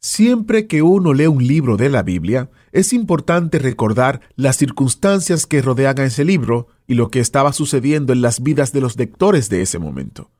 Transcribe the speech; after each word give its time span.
Siempre 0.00 0.68
que 0.68 0.82
uno 0.82 1.12
lee 1.12 1.26
un 1.26 1.44
libro 1.44 1.76
de 1.76 1.88
la 1.88 2.04
Biblia, 2.04 2.50
es 2.70 2.92
importante 2.92 3.58
recordar 3.58 4.20
las 4.36 4.56
circunstancias 4.56 5.44
que 5.44 5.60
rodean 5.60 5.98
a 5.98 6.04
ese 6.04 6.24
libro 6.24 6.68
y 6.86 6.94
lo 6.94 7.10
que 7.10 7.18
estaba 7.18 7.52
sucediendo 7.52 8.12
en 8.12 8.22
las 8.22 8.40
vidas 8.40 8.72
de 8.72 8.80
los 8.80 8.96
lectores 8.96 9.48
de 9.48 9.60
ese 9.62 9.80
momento. 9.80 10.30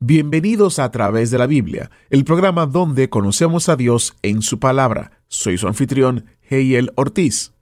Bienvenidos 0.00 0.80
a 0.80 0.90
través 0.90 1.30
de 1.30 1.38
la 1.38 1.46
Biblia, 1.46 1.92
el 2.08 2.24
programa 2.24 2.66
donde 2.66 3.08
conocemos 3.08 3.68
a 3.68 3.76
Dios 3.76 4.16
en 4.22 4.42
su 4.42 4.58
palabra. 4.58 5.22
Soy 5.28 5.56
su 5.56 5.68
anfitrión, 5.68 6.24
Heiel 6.48 6.90
Ortiz. 6.96 7.52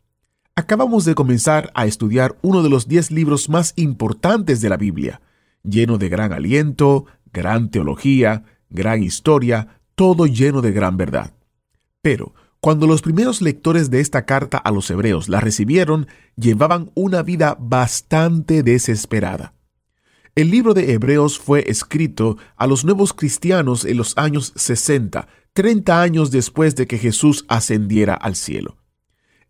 Acabamos 0.54 1.04
de 1.04 1.14
comenzar 1.14 1.70
a 1.74 1.84
estudiar 1.84 2.38
uno 2.40 2.62
de 2.62 2.70
los 2.70 2.88
diez 2.88 3.10
libros 3.10 3.50
más 3.50 3.74
importantes 3.76 4.62
de 4.62 4.70
la 4.70 4.78
Biblia, 4.78 5.20
lleno 5.62 5.98
de 5.98 6.08
gran 6.08 6.32
aliento, 6.32 7.04
gran 7.34 7.70
teología, 7.70 8.44
gran 8.70 9.02
historia, 9.02 9.77
todo 9.98 10.26
lleno 10.26 10.62
de 10.62 10.70
gran 10.70 10.96
verdad. 10.96 11.34
Pero, 12.02 12.32
cuando 12.60 12.86
los 12.86 13.02
primeros 13.02 13.42
lectores 13.42 13.90
de 13.90 13.98
esta 13.98 14.26
carta 14.26 14.56
a 14.56 14.70
los 14.70 14.88
hebreos 14.92 15.28
la 15.28 15.40
recibieron, 15.40 16.06
llevaban 16.36 16.92
una 16.94 17.24
vida 17.24 17.56
bastante 17.58 18.62
desesperada. 18.62 19.54
El 20.36 20.52
libro 20.52 20.72
de 20.72 20.92
Hebreos 20.92 21.40
fue 21.40 21.68
escrito 21.68 22.36
a 22.56 22.68
los 22.68 22.84
nuevos 22.84 23.12
cristianos 23.12 23.84
en 23.84 23.96
los 23.96 24.16
años 24.16 24.52
60, 24.54 25.26
30 25.52 26.00
años 26.00 26.30
después 26.30 26.76
de 26.76 26.86
que 26.86 26.98
Jesús 26.98 27.44
ascendiera 27.48 28.14
al 28.14 28.36
cielo. 28.36 28.76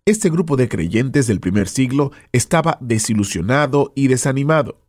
Este 0.06 0.30
grupo 0.30 0.56
de 0.56 0.70
creyentes 0.70 1.26
del 1.26 1.40
primer 1.40 1.68
siglo 1.68 2.10
estaba 2.32 2.78
desilusionado 2.80 3.92
y 3.94 4.08
desanimado. 4.08 4.80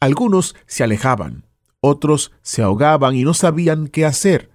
Algunos 0.00 0.56
se 0.66 0.82
alejaban, 0.82 1.44
otros 1.82 2.32
se 2.40 2.62
ahogaban 2.62 3.14
y 3.14 3.24
no 3.24 3.34
sabían 3.34 3.88
qué 3.88 4.06
hacer. 4.06 4.53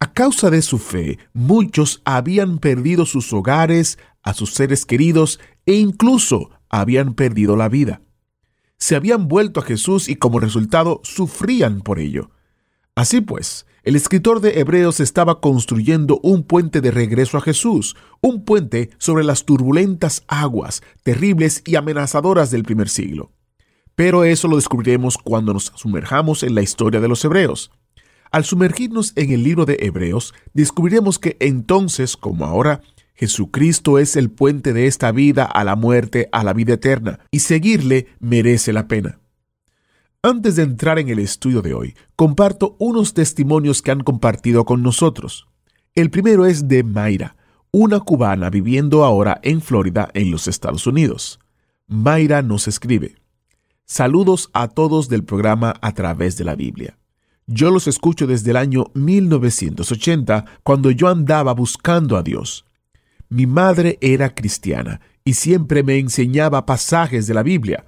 A 0.00 0.12
causa 0.12 0.50
de 0.50 0.62
su 0.62 0.78
fe, 0.78 1.18
muchos 1.32 2.02
habían 2.04 2.58
perdido 2.58 3.06
sus 3.06 3.32
hogares, 3.32 3.98
a 4.22 4.34
sus 4.34 4.54
seres 4.54 4.84
queridos 4.84 5.38
e 5.66 5.74
incluso 5.74 6.50
habían 6.68 7.14
perdido 7.14 7.56
la 7.56 7.68
vida 7.68 8.00
se 8.80 8.96
habían 8.96 9.28
vuelto 9.28 9.60
a 9.60 9.62
Jesús 9.62 10.08
y 10.08 10.16
como 10.16 10.40
resultado 10.40 11.00
sufrían 11.04 11.82
por 11.82 12.00
ello. 12.00 12.30
Así 12.96 13.20
pues, 13.20 13.66
el 13.82 13.94
escritor 13.94 14.40
de 14.40 14.58
Hebreos 14.58 15.00
estaba 15.00 15.40
construyendo 15.40 16.18
un 16.22 16.42
puente 16.42 16.80
de 16.80 16.90
regreso 16.90 17.36
a 17.36 17.42
Jesús, 17.42 17.94
un 18.22 18.44
puente 18.44 18.90
sobre 18.98 19.22
las 19.22 19.44
turbulentas 19.44 20.24
aguas, 20.28 20.82
terribles 21.02 21.62
y 21.66 21.76
amenazadoras 21.76 22.50
del 22.50 22.64
primer 22.64 22.88
siglo. 22.88 23.32
Pero 23.94 24.24
eso 24.24 24.48
lo 24.48 24.56
descubriremos 24.56 25.18
cuando 25.18 25.52
nos 25.52 25.72
sumerjamos 25.76 26.42
en 26.42 26.54
la 26.54 26.62
historia 26.62 27.00
de 27.00 27.08
los 27.08 27.22
Hebreos. 27.24 27.70
Al 28.30 28.44
sumergirnos 28.44 29.12
en 29.16 29.32
el 29.32 29.42
libro 29.42 29.66
de 29.66 29.76
Hebreos, 29.80 30.34
descubriremos 30.54 31.18
que 31.18 31.36
entonces, 31.40 32.16
como 32.16 32.44
ahora, 32.44 32.80
Jesucristo 33.14 33.98
es 33.98 34.16
el 34.16 34.30
puente 34.30 34.72
de 34.72 34.86
esta 34.86 35.10
vida 35.12 35.44
a 35.44 35.64
la 35.64 35.76
muerte, 35.76 36.28
a 36.32 36.44
la 36.44 36.52
vida 36.52 36.74
eterna, 36.74 37.20
y 37.30 37.40
seguirle 37.40 38.06
merece 38.20 38.72
la 38.72 38.88
pena. 38.88 39.18
Antes 40.22 40.56
de 40.56 40.62
entrar 40.62 40.98
en 40.98 41.08
el 41.08 41.18
estudio 41.18 41.60
de 41.60 41.74
hoy, 41.74 41.96
comparto 42.14 42.76
unos 42.78 43.14
testimonios 43.14 43.82
que 43.82 43.90
han 43.90 44.00
compartido 44.00 44.64
con 44.64 44.82
nosotros. 44.82 45.48
El 45.94 46.10
primero 46.10 46.46
es 46.46 46.68
de 46.68 46.84
Mayra, 46.84 47.36
una 47.72 48.00
cubana 48.00 48.48
viviendo 48.48 49.04
ahora 49.04 49.40
en 49.42 49.60
Florida, 49.60 50.08
en 50.14 50.30
los 50.30 50.46
Estados 50.46 50.86
Unidos. 50.86 51.40
Mayra 51.88 52.42
nos 52.42 52.68
escribe, 52.68 53.16
Saludos 53.86 54.50
a 54.52 54.68
todos 54.68 55.08
del 55.08 55.24
programa 55.24 55.74
A 55.80 55.94
través 55.94 56.36
de 56.36 56.44
la 56.44 56.54
Biblia. 56.54 56.99
Yo 57.52 57.72
los 57.72 57.88
escucho 57.88 58.28
desde 58.28 58.52
el 58.52 58.56
año 58.56 58.92
1980, 58.94 60.44
cuando 60.62 60.92
yo 60.92 61.08
andaba 61.08 61.52
buscando 61.52 62.16
a 62.16 62.22
Dios. 62.22 62.64
Mi 63.28 63.46
madre 63.46 63.98
era 64.00 64.36
cristiana 64.36 65.00
y 65.24 65.34
siempre 65.34 65.82
me 65.82 65.98
enseñaba 65.98 66.64
pasajes 66.64 67.26
de 67.26 67.34
la 67.34 67.42
Biblia. 67.42 67.86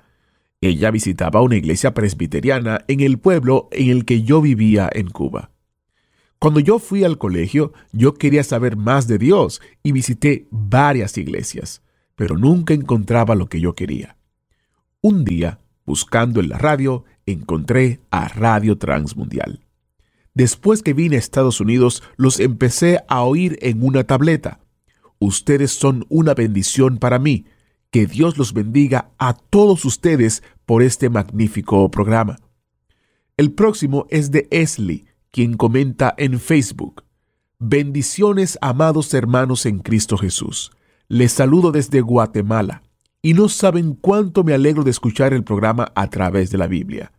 Ella 0.60 0.90
visitaba 0.90 1.42
una 1.42 1.54
iglesia 1.54 1.94
presbiteriana 1.94 2.84
en 2.88 2.98
el 3.02 3.20
pueblo 3.20 3.68
en 3.70 3.90
el 3.90 4.04
que 4.04 4.22
yo 4.22 4.40
vivía 4.40 4.90
en 4.92 5.10
Cuba. 5.10 5.52
Cuando 6.40 6.58
yo 6.58 6.80
fui 6.80 7.04
al 7.04 7.16
colegio, 7.16 7.72
yo 7.92 8.14
quería 8.14 8.42
saber 8.42 8.76
más 8.76 9.06
de 9.06 9.18
Dios 9.18 9.62
y 9.84 9.92
visité 9.92 10.48
varias 10.50 11.16
iglesias, 11.18 11.82
pero 12.16 12.36
nunca 12.36 12.74
encontraba 12.74 13.36
lo 13.36 13.48
que 13.48 13.60
yo 13.60 13.76
quería. 13.76 14.16
Un 15.02 15.24
día, 15.24 15.60
buscando 15.86 16.40
en 16.40 16.48
la 16.48 16.58
radio, 16.58 17.04
encontré 17.32 18.00
a 18.10 18.28
Radio 18.28 18.78
Transmundial. 18.78 19.64
Después 20.34 20.82
que 20.82 20.94
vine 20.94 21.16
a 21.16 21.18
Estados 21.18 21.60
Unidos, 21.60 22.02
los 22.16 22.40
empecé 22.40 23.00
a 23.08 23.22
oír 23.22 23.58
en 23.60 23.84
una 23.84 24.04
tableta. 24.04 24.60
Ustedes 25.18 25.72
son 25.72 26.06
una 26.08 26.34
bendición 26.34 26.98
para 26.98 27.18
mí. 27.18 27.46
Que 27.90 28.06
Dios 28.06 28.38
los 28.38 28.54
bendiga 28.54 29.10
a 29.18 29.34
todos 29.34 29.84
ustedes 29.84 30.42
por 30.64 30.82
este 30.82 31.10
magnífico 31.10 31.90
programa. 31.90 32.38
El 33.36 33.52
próximo 33.52 34.06
es 34.08 34.30
de 34.30 34.48
Esli, 34.50 35.06
quien 35.30 35.56
comenta 35.58 36.14
en 36.16 36.40
Facebook. 36.40 37.04
Bendiciones, 37.58 38.58
amados 38.62 39.12
hermanos 39.12 39.66
en 39.66 39.80
Cristo 39.80 40.16
Jesús. 40.16 40.72
Les 41.08 41.32
saludo 41.32 41.72
desde 41.72 42.00
Guatemala 42.00 42.82
y 43.20 43.34
no 43.34 43.48
saben 43.48 43.94
cuánto 43.94 44.42
me 44.44 44.54
alegro 44.54 44.82
de 44.82 44.90
escuchar 44.90 45.32
el 45.32 45.44
programa 45.44 45.92
a 45.94 46.08
través 46.08 46.50
de 46.50 46.58
la 46.58 46.66
Biblia. 46.66 47.12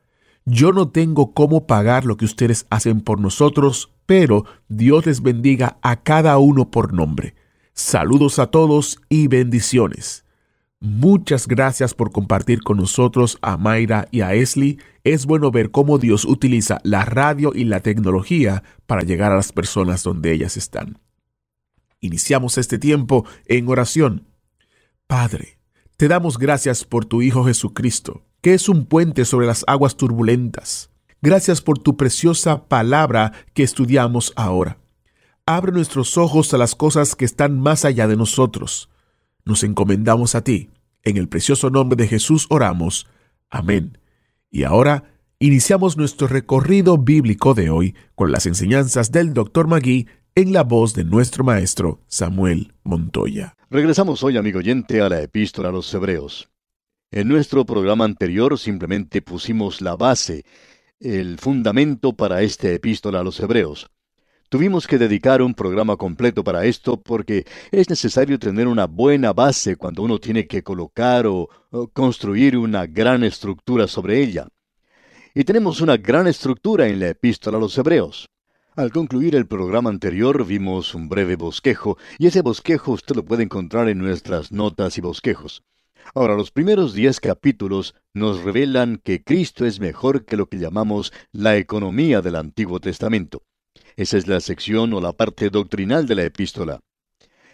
Yo 0.46 0.74
no 0.74 0.90
tengo 0.90 1.34
cómo 1.34 1.68
pagar 1.68 2.06
lo 2.06 2.18
que 2.18 2.26
ustedes 2.26 2.66
hacen 2.70 3.02
por 3.02 3.20
nosotros, 3.20 3.92
pero 4.06 4.46
Dios 4.68 5.06
les 5.06 5.22
bendiga 5.22 5.78
a 5.81 6.04
cada 6.04 6.38
uno 6.38 6.70
por 6.70 6.94
nombre. 6.94 7.36
Saludos 7.74 8.40
a 8.40 8.48
todos 8.48 9.00
y 9.09 9.28
bendiciones. 9.28 10.26
Muchas 10.81 11.48
gracias 11.48 11.94
por 11.94 12.12
compartir 12.12 12.62
con 12.62 12.76
nosotros 12.76 13.38
a 13.42 13.56
Mayra 13.56 14.09
y 14.12 14.20
a 14.20 14.34
Esli. 14.34 14.80
Es 15.06 15.26
bueno 15.26 15.50
ver 15.50 15.72
cómo 15.72 15.98
Dios 15.98 16.26
utiliza 16.26 16.80
la 16.84 17.06
radio 17.06 17.54
y 17.56 17.64
la 17.64 17.80
tecnología 17.80 18.64
para 18.86 19.04
llegar 19.04 19.31
a 19.31 19.38
las 19.38 19.54
personas 19.54 20.04
donde 20.04 20.34
ellas 20.34 20.58
están. 20.58 21.00
Iniciamos 22.02 22.58
este 22.58 22.80
tiempo 22.80 23.25
en 23.46 23.70
oración. 23.70 24.28
Padre, 25.08 25.58
te 25.96 26.10
damos 26.10 26.38
gracias 26.38 26.84
por 26.84 27.06
tu 27.06 27.22
Hijo 27.22 27.46
Jesucristo, 27.46 28.25
que 28.44 28.54
es 28.54 28.70
un 28.70 28.86
puente 28.86 29.26
sobre 29.26 29.48
las 29.48 29.66
aguas 29.66 29.98
turbulentas. 29.98 30.92
Gracias 31.24 31.64
por 31.64 31.80
tu 31.80 31.98
preciosa 31.98 32.68
palabra 32.68 33.31
que 33.56 33.64
estudiamos 33.64 34.34
ahora 34.36 34.78
abre 35.46 35.72
nuestros 35.72 36.18
ojos 36.18 36.54
a 36.54 36.58
las 36.58 36.76
cosas 36.76 37.16
que 37.16 37.26
están 37.26 37.59
más 37.59 37.86
allá 37.86 38.08
de 38.08 38.16
nosotros. 38.16 38.90
Nos 39.46 39.64
encomendamos 39.64 40.36
a 40.36 40.44
ti. 40.44 40.70
En 41.04 41.18
el 41.18 41.28
precioso 41.28 41.70
nombre 41.70 41.98
de 41.98 42.08
Jesús 42.08 42.48
oramos. 42.50 43.08
Amén. 43.50 43.98
Y 44.50 44.64
ahora 44.64 45.16
iniciamos 45.40 45.98
nuestro 45.98 46.28
recorrido 46.28 46.98
bíblico 46.98 47.54
de 47.54 47.70
hoy 47.70 47.96
con 48.16 48.31
las 48.31 48.46
enseñanzas 48.46 49.12
del 49.12 49.34
Dr. 49.34 49.68
Magui 49.68 50.08
en 50.36 50.54
la 50.54 50.63
voz 50.63 50.94
de 50.94 51.04
nuestro 51.04 51.44
maestro 51.44 52.00
Samuel 52.07 52.74
Montoya. 52.84 53.56
Regresamos 53.69 54.24
hoy, 54.24 54.38
amigo 54.38 54.60
oyente, 54.60 55.01
a 55.01 55.10
la 55.10 55.22
epístola 55.22 55.69
a 55.69 55.72
los 55.72 55.94
Hebreos. 55.94 56.53
En 57.15 57.27
nuestro 57.27 57.63
programa 57.63 58.06
anterior 58.06 58.57
simplemente 58.57 59.21
pusimos 59.21 59.81
la 59.81 59.95
base, 59.95 60.45
el 61.00 61.38
fundamento 61.38 62.13
para 62.13 62.42
esta 62.42 62.71
epístola 62.71 63.19
a 63.19 63.24
los 63.24 63.39
Hebreos. 63.39 63.88
Tuvimos 64.50 64.88
que 64.88 64.98
dedicar 64.98 65.44
un 65.44 65.54
programa 65.54 65.95
completo 65.95 66.44
para 66.44 66.65
esto 66.65 67.00
porque 67.00 67.45
es 67.69 67.88
necesario 67.88 68.39
tener 68.39 68.68
una 68.68 68.88
buena 68.88 69.31
base 69.31 69.75
cuando 69.75 70.01
uno 70.01 70.18
tiene 70.18 70.48
que 70.48 70.63
colocar 70.63 71.27
o, 71.27 71.50
construir 71.94 72.57
una 72.57 72.88
gran 72.88 73.24
estructura 73.24 73.88
sobre 73.88 74.19
ella. 74.19 74.48
Y 75.36 75.44
tenemos 75.44 75.81
una 75.81 75.98
gran 75.98 76.25
estructura 76.25 76.88
en 76.88 77.00
la 77.00 77.09
epístola 77.09 77.57
a 77.57 77.62
los 77.62 77.77
Hebreos. 77.77 78.27
Al 78.75 78.92
concluir 78.92 79.36
el 79.36 79.45
programa 79.45 79.92
anterior 79.92 80.44
vimos 80.48 80.95
un 80.95 81.09
breve 81.09 81.36
bosquejo, 81.36 81.95
y 82.18 82.25
ese 82.25 82.42
bosquejo 82.42 82.94
usted 82.94 83.16
lo 83.16 83.24
puede 83.24 83.44
encontrar 83.44 83.88
en 83.88 84.00
nuestras 84.00 84.51
notas 84.51 84.98
y 84.98 85.01
bosquejos. 85.01 85.63
Ahora, 86.14 86.36
los 86.36 86.52
primeros 86.52 86.94
diez 86.94 87.20
capítulos 87.20 87.96
nos 88.14 88.44
revelan 88.44 89.02
que 89.04 89.24
Cristo 89.24 89.66
es 89.66 89.80
mejor 89.80 90.26
que 90.26 90.38
lo 90.38 90.48
que 90.48 90.60
llamamos 90.60 91.12
la 91.32 91.58
economía 91.58 92.22
del 92.22 92.36
Antiguo 92.36 92.80
Testamento. 92.80 93.44
Esa 93.96 94.18
es 94.18 94.28
la 94.28 94.40
sección 94.40 94.94
o 94.94 95.02
la 95.02 95.14
parte 95.14 95.50
doctrinal 95.50 96.08
de 96.08 96.16
la 96.16 96.24
epístola. 96.24 96.80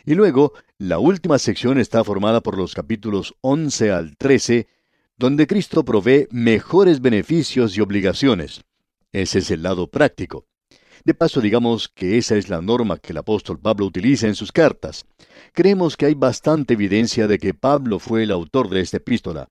Y 0.06 0.16
luego, 0.16 0.54
la 0.78 1.00
última 1.00 1.38
sección 1.40 1.78
está 1.78 2.04
formada 2.04 2.42
por 2.42 2.57
los 2.57 2.74
capítulos 2.74 3.36
11 3.42 3.92
al 3.92 4.18
13, 4.18 4.68
donde 5.18 5.48
Cristo 5.48 5.84
provee 5.84 6.28
mejores 6.31 7.01
beneficios 7.01 7.78
y 7.78 7.81
obligaciones. 7.81 8.62
Ese 9.12 9.40
es 9.40 9.51
el 9.51 9.63
lado 9.63 9.90
práctico. 9.90 10.46
De 11.06 11.13
paso, 11.13 11.42
digamos 11.42 11.88
que 11.88 12.18
esa 12.18 12.36
es 12.36 12.50
la 12.50 12.62
norma 12.62 12.98
que 12.98 13.13
el 13.13 13.18
apóstol 13.18 13.60
Pablo 13.60 13.86
utiliza 13.86 14.28
en 14.28 14.36
sus 14.36 14.51
cartas. 14.51 15.06
Creemos 15.54 15.96
que 15.96 16.06
hay 16.06 16.13
bastante 16.13 16.74
evidencia 16.74 17.28
de 17.28 17.38
que 17.38 17.54
Pablo 17.54 18.00
fue 18.00 18.24
el 18.24 18.31
autor 18.31 18.69
de 18.69 18.81
esta 18.81 18.98
epístola. 18.98 19.48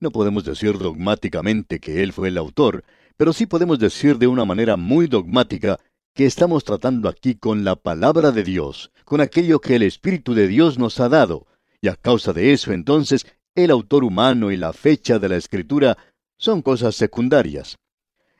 No 0.00 0.10
podemos 0.10 0.44
decir 0.44 0.78
dogmáticamente 0.78 1.78
que 1.80 2.02
él 2.02 2.12
fue 2.12 2.28
el 2.28 2.38
autor, 2.38 2.84
pero 3.16 3.32
sí 3.32 3.46
podemos 3.46 3.78
decir 3.78 4.18
de 4.18 4.26
una 4.26 4.44
manera 4.44 4.76
muy 4.76 5.06
dogmática 5.06 5.78
que 6.14 6.26
estamos 6.26 6.64
tratando 6.64 7.08
aquí 7.08 7.34
con 7.34 7.64
la 7.64 7.76
palabra 7.76 8.32
de 8.32 8.42
Dios, 8.42 8.90
con 9.04 9.20
aquello 9.20 9.60
que 9.60 9.76
el 9.76 9.82
Espíritu 9.82 10.34
de 10.34 10.48
Dios 10.48 10.78
nos 10.78 11.00
ha 11.00 11.08
dado, 11.08 11.46
y 11.80 11.88
a 11.88 11.96
causa 11.96 12.32
de 12.32 12.52
eso 12.52 12.72
entonces 12.72 13.26
el 13.54 13.70
autor 13.70 14.04
humano 14.04 14.50
y 14.50 14.56
la 14.56 14.72
fecha 14.72 15.18
de 15.18 15.28
la 15.28 15.36
escritura 15.36 15.98
son 16.38 16.62
cosas 16.62 16.94
secundarias. 16.94 17.76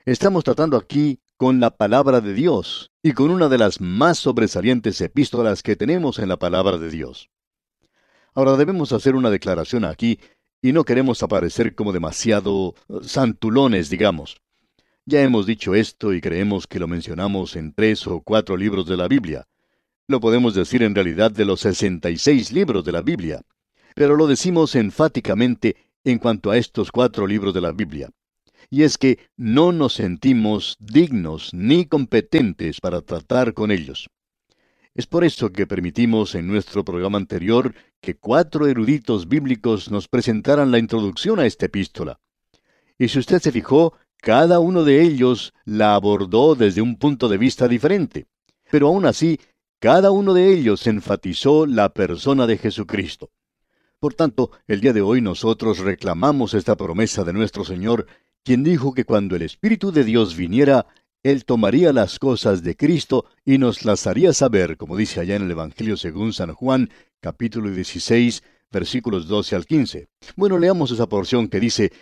Estamos 0.05 0.45
tratando 0.45 0.77
aquí 0.77 1.21
con 1.41 1.59
la 1.59 1.71
palabra 1.71 2.21
de 2.21 2.35
Dios 2.35 2.91
y 3.03 3.13
con 3.13 3.31
una 3.31 3.49
de 3.49 3.57
las 3.57 3.81
más 3.81 4.19
sobresalientes 4.19 5.01
epístolas 5.01 5.63
que 5.63 5.75
tenemos 5.75 6.19
en 6.19 6.29
la 6.29 6.37
palabra 6.37 6.77
de 6.77 6.91
Dios. 6.91 7.31
Ahora 8.35 8.59
debemos 8.59 8.93
hacer 8.93 9.15
una 9.15 9.31
declaración 9.31 9.87
aquí 9.87 10.21
y 10.61 10.73
no 10.73 10.85
queremos 10.85 11.23
aparecer 11.23 11.75
como 11.75 11.95
demasiado 11.95 12.75
eh, 12.91 12.99
santulones, 13.01 13.89
digamos. 13.89 14.37
Ya 15.07 15.23
hemos 15.23 15.47
dicho 15.47 15.75
esto 15.75 16.13
y 16.13 16.21
creemos 16.21 16.67
que 16.67 16.79
lo 16.79 16.87
mencionamos 16.87 17.57
en 17.57 17.73
tres 17.73 18.07
o 18.07 18.21
cuatro 18.21 18.59
libros 18.59 18.85
de 18.85 18.99
la 18.99 19.09
Biblia. 19.09 19.49
Lo 20.09 20.21
podemos 20.21 20.55
decir 20.55 20.83
en 20.83 20.95
realidad 20.95 21.31
de 21.31 21.47
los 21.47 21.61
66 21.61 22.53
libros 22.53 22.85
de 22.85 22.93
la 22.93 23.01
Biblia, 23.01 23.41
pero 23.95 24.15
lo 24.15 24.27
decimos 24.27 24.75
enfáticamente 24.75 25.75
en 26.05 26.19
cuanto 26.19 26.51
a 26.51 26.59
estos 26.59 26.93
cuatro 26.93 27.27
libros 27.27 27.55
de 27.55 27.63
la 27.63 27.73
Biblia 27.73 28.11
y 28.71 28.85
es 28.85 28.97
que 28.97 29.19
no 29.37 29.73
nos 29.73 29.95
sentimos 29.95 30.77
dignos 30.79 31.53
ni 31.53 31.87
competentes 31.87 32.81
para 32.81 33.03
tratar 33.03 33.53
con 33.53 33.73
ellos. 33.73 34.09
Es 34.95 35.07
por 35.07 35.25
eso 35.25 35.51
que 35.51 35.67
permitimos 35.67 36.35
en 36.35 36.47
nuestro 36.47 36.85
programa 36.85 37.19
anterior 37.19 37.75
que 38.01 38.17
cuatro 38.17 38.67
eruditos 38.67 39.29
bíblicos 39.29 39.91
nos 39.91 40.09
presentaran 40.09 40.71
la 40.71 40.79
introducción 40.79 41.41
a 41.41 41.47
esta 41.47 41.67
epístola. 41.67 42.21
Y 42.99 43.09
si 43.09 43.19
usted 43.19 43.41
se 43.41 43.53
fijó, 43.53 43.95
cada 44.17 44.61
uno 44.61 44.85
de 44.85 45.03
ellos 45.03 45.53
la 45.65 45.95
abordó 45.95 46.55
desde 46.55 46.83
un 46.83 46.97
punto 46.97 47.29
de 47.29 47.39
vista 47.39 47.67
diferente. 47.67 48.27
Pero 48.71 48.89
aún 48.89 49.07
así, 49.07 49.41
cada 49.79 50.11
uno 50.11 50.35
de 50.35 50.53
ellos 50.53 50.87
enfatizó 50.87 51.67
la 51.67 51.95
persona 51.95 52.47
de 52.47 52.59
Jesucristo. 52.59 53.31
Por 53.99 54.15
tanto, 54.15 54.51
el 54.67 54.81
día 54.81 54.93
de 54.93 55.03
hoy 55.03 55.21
nosotros 55.21 55.79
reclamamos 55.79 56.55
esta 56.55 56.77
promesa 56.77 57.25
de 57.25 57.33
nuestro 57.33 57.65
Señor 57.65 58.07
quien 58.45 58.65
dijo 58.65 58.95
que 58.95 59.05
cuando 59.05 59.37
el 59.37 59.43
Espíritu 59.43 59.93
de 59.93 60.05
Dios 60.05 60.37
viniera, 60.37 60.87
Él 61.23 61.45
tomaría 61.45 61.93
las 61.93 62.19
cosas 62.19 62.63
de 62.63 62.77
Cristo 62.77 63.27
y 63.45 63.59
nos 63.59 63.85
las 63.85 64.07
haría 64.07 64.33
saber, 64.33 64.77
como 64.77 64.97
dice 64.97 65.21
allá 65.21 65.37
en 65.37 65.43
el 65.43 65.51
Evangelio 65.51 65.97
según 65.97 66.33
San 66.33 66.55
Juan, 66.55 66.91
capítulo 67.21 67.71
16, 67.71 68.43
versículos 68.71 69.29
12 69.29 69.57
al 69.57 69.67
15. 69.67 70.09
Bueno, 70.37 70.59
leamos 70.59 70.91
esa 70.91 71.09
porción 71.09 71.49
que 71.49 71.61
dice, 71.61 71.93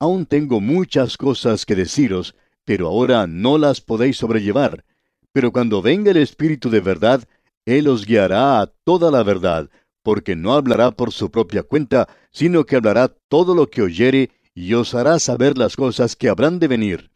Aún 0.00 0.26
tengo 0.26 0.60
muchas 0.60 1.16
cosas 1.16 1.66
que 1.66 1.74
deciros, 1.74 2.36
pero 2.64 2.86
ahora 2.86 3.26
no 3.26 3.58
las 3.58 3.80
podéis 3.80 4.18
sobrellevar. 4.18 4.84
Pero 5.32 5.52
cuando 5.52 5.82
venga 5.82 6.10
el 6.12 6.18
Espíritu 6.18 6.70
de 6.70 6.80
verdad, 6.80 7.24
Él 7.64 7.88
os 7.88 8.06
guiará 8.06 8.60
a 8.60 8.66
toda 8.84 9.10
la 9.10 9.22
verdad, 9.22 9.70
porque 10.02 10.36
no 10.36 10.52
hablará 10.52 10.92
por 10.92 11.12
su 11.12 11.30
propia 11.30 11.64
cuenta, 11.64 12.08
sino 12.30 12.64
que 12.64 12.76
hablará 12.76 13.08
todo 13.08 13.54
lo 13.54 13.68
que 13.68 13.82
oyere 13.82 14.30
y 14.58 14.74
os 14.74 14.92
hará 14.92 15.20
saber 15.20 15.56
las 15.56 15.76
cosas 15.76 16.16
que 16.16 16.28
habrán 16.28 16.58
de 16.58 16.66
venir. 16.66 17.12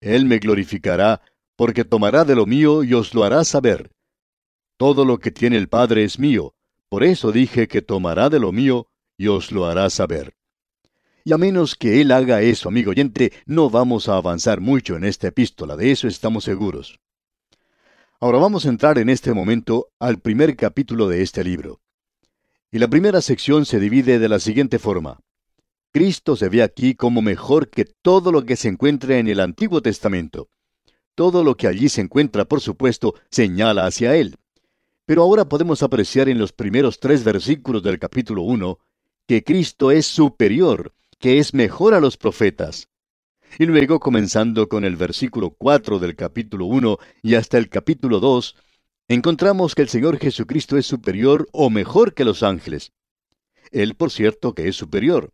Él 0.00 0.24
me 0.24 0.38
glorificará, 0.38 1.20
porque 1.54 1.84
tomará 1.84 2.24
de 2.24 2.34
lo 2.34 2.46
mío 2.46 2.82
y 2.82 2.94
os 2.94 3.14
lo 3.14 3.22
hará 3.22 3.44
saber. 3.44 3.92
Todo 4.76 5.04
lo 5.04 5.20
que 5.20 5.30
tiene 5.30 5.56
el 5.56 5.68
Padre 5.68 6.02
es 6.02 6.18
mío, 6.18 6.56
por 6.88 7.04
eso 7.04 7.30
dije 7.30 7.68
que 7.68 7.80
tomará 7.80 8.28
de 8.28 8.40
lo 8.40 8.50
mío 8.50 8.88
y 9.16 9.28
os 9.28 9.52
lo 9.52 9.66
hará 9.66 9.88
saber. 9.88 10.34
Y 11.22 11.32
a 11.32 11.38
menos 11.38 11.76
que 11.76 12.00
Él 12.00 12.10
haga 12.10 12.42
eso, 12.42 12.70
amigo 12.70 12.90
oyente, 12.90 13.32
no 13.46 13.70
vamos 13.70 14.08
a 14.08 14.16
avanzar 14.16 14.60
mucho 14.60 14.96
en 14.96 15.04
esta 15.04 15.28
epístola, 15.28 15.76
de 15.76 15.92
eso 15.92 16.08
estamos 16.08 16.42
seguros. 16.42 16.98
Ahora 18.18 18.38
vamos 18.38 18.66
a 18.66 18.70
entrar 18.70 18.98
en 18.98 19.10
este 19.10 19.32
momento 19.32 19.90
al 20.00 20.18
primer 20.18 20.56
capítulo 20.56 21.06
de 21.06 21.22
este 21.22 21.44
libro. 21.44 21.80
Y 22.72 22.78
la 22.78 22.88
primera 22.88 23.20
sección 23.20 23.64
se 23.64 23.78
divide 23.78 24.18
de 24.18 24.28
la 24.28 24.40
siguiente 24.40 24.80
forma. 24.80 25.20
Cristo 25.94 26.34
se 26.34 26.48
ve 26.48 26.60
aquí 26.60 26.96
como 26.96 27.22
mejor 27.22 27.70
que 27.70 27.84
todo 27.84 28.32
lo 28.32 28.44
que 28.44 28.56
se 28.56 28.66
encuentra 28.66 29.16
en 29.16 29.28
el 29.28 29.38
Antiguo 29.38 29.80
Testamento. 29.80 30.48
Todo 31.14 31.44
lo 31.44 31.56
que 31.56 31.68
allí 31.68 31.88
se 31.88 32.00
encuentra, 32.00 32.46
por 32.46 32.60
supuesto, 32.60 33.14
señala 33.30 33.86
hacia 33.86 34.16
Él. 34.16 34.34
Pero 35.06 35.22
ahora 35.22 35.48
podemos 35.48 35.84
apreciar 35.84 36.28
en 36.28 36.38
los 36.38 36.52
primeros 36.52 36.98
tres 36.98 37.22
versículos 37.22 37.84
del 37.84 38.00
capítulo 38.00 38.42
1 38.42 38.80
que 39.28 39.44
Cristo 39.44 39.92
es 39.92 40.04
superior, 40.04 40.92
que 41.20 41.38
es 41.38 41.54
mejor 41.54 41.94
a 41.94 42.00
los 42.00 42.16
profetas. 42.16 42.88
Y 43.56 43.66
luego, 43.66 44.00
comenzando 44.00 44.68
con 44.68 44.84
el 44.84 44.96
versículo 44.96 45.50
4 45.50 46.00
del 46.00 46.16
capítulo 46.16 46.66
1 46.66 46.98
y 47.22 47.36
hasta 47.36 47.56
el 47.56 47.68
capítulo 47.68 48.18
2, 48.18 48.56
encontramos 49.06 49.76
que 49.76 49.82
el 49.82 49.88
Señor 49.88 50.18
Jesucristo 50.18 50.76
es 50.76 50.86
superior 50.86 51.48
o 51.52 51.70
mejor 51.70 52.14
que 52.14 52.24
los 52.24 52.42
ángeles. 52.42 52.90
Él, 53.70 53.94
por 53.94 54.10
cierto, 54.10 54.56
que 54.56 54.66
es 54.66 54.74
superior. 54.74 55.32